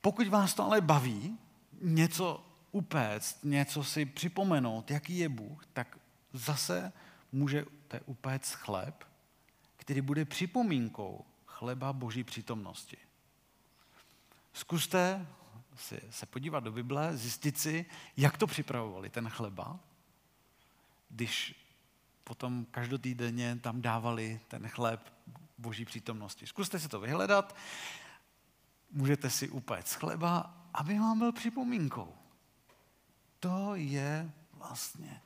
Pokud 0.00 0.28
vás 0.28 0.54
to 0.54 0.64
ale 0.64 0.80
baví, 0.80 1.38
něco 1.80 2.46
upéct, 2.72 3.44
něco 3.44 3.84
si 3.84 4.06
připomenout, 4.06 4.90
jaký 4.90 5.18
je 5.18 5.28
Bůh, 5.28 5.66
tak 5.72 5.98
zase 6.32 6.92
můžete 7.32 8.00
upéct 8.06 8.52
chléb, 8.52 9.04
který 9.76 10.00
bude 10.00 10.24
připomínkou 10.24 11.24
chleba 11.46 11.92
boží 11.92 12.24
přítomnosti. 12.24 12.96
Zkuste 14.52 15.26
si, 15.76 16.00
se 16.10 16.26
podívat 16.26 16.64
do 16.64 16.72
Bible, 16.72 17.16
zjistit 17.16 17.58
si, 17.58 17.86
jak 18.16 18.38
to 18.38 18.46
připravovali, 18.46 19.10
ten 19.10 19.28
chleba, 19.28 19.78
když 21.08 21.54
potom 22.24 22.66
každotýdenně 22.70 23.56
tam 23.56 23.82
dávali 23.82 24.40
ten 24.48 24.68
chléb 24.68 25.12
boží 25.60 25.84
přítomnosti. 25.84 26.46
Zkuste 26.46 26.78
si 26.78 26.88
to 26.88 27.00
vyhledat, 27.00 27.56
můžete 28.90 29.30
si 29.30 29.48
upéct 29.48 29.94
chleba, 29.94 30.54
aby 30.74 30.98
vám 30.98 31.18
byl 31.18 31.32
připomínkou. 31.32 32.16
To 33.40 33.74
je 33.74 34.32
vlastně 34.52 35.22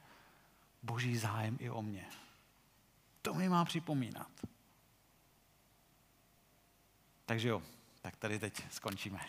boží 0.83 1.17
zájem 1.17 1.57
i 1.61 1.71
o 1.71 1.83
mě. 1.83 2.11
To 3.23 3.35
mi 3.35 3.49
má 3.49 3.65
připomínat. 3.65 4.31
Takže 7.27 7.49
jo, 7.49 7.63
tak 8.01 8.17
tady 8.17 8.39
teď 8.39 8.73
skončíme. 8.73 9.21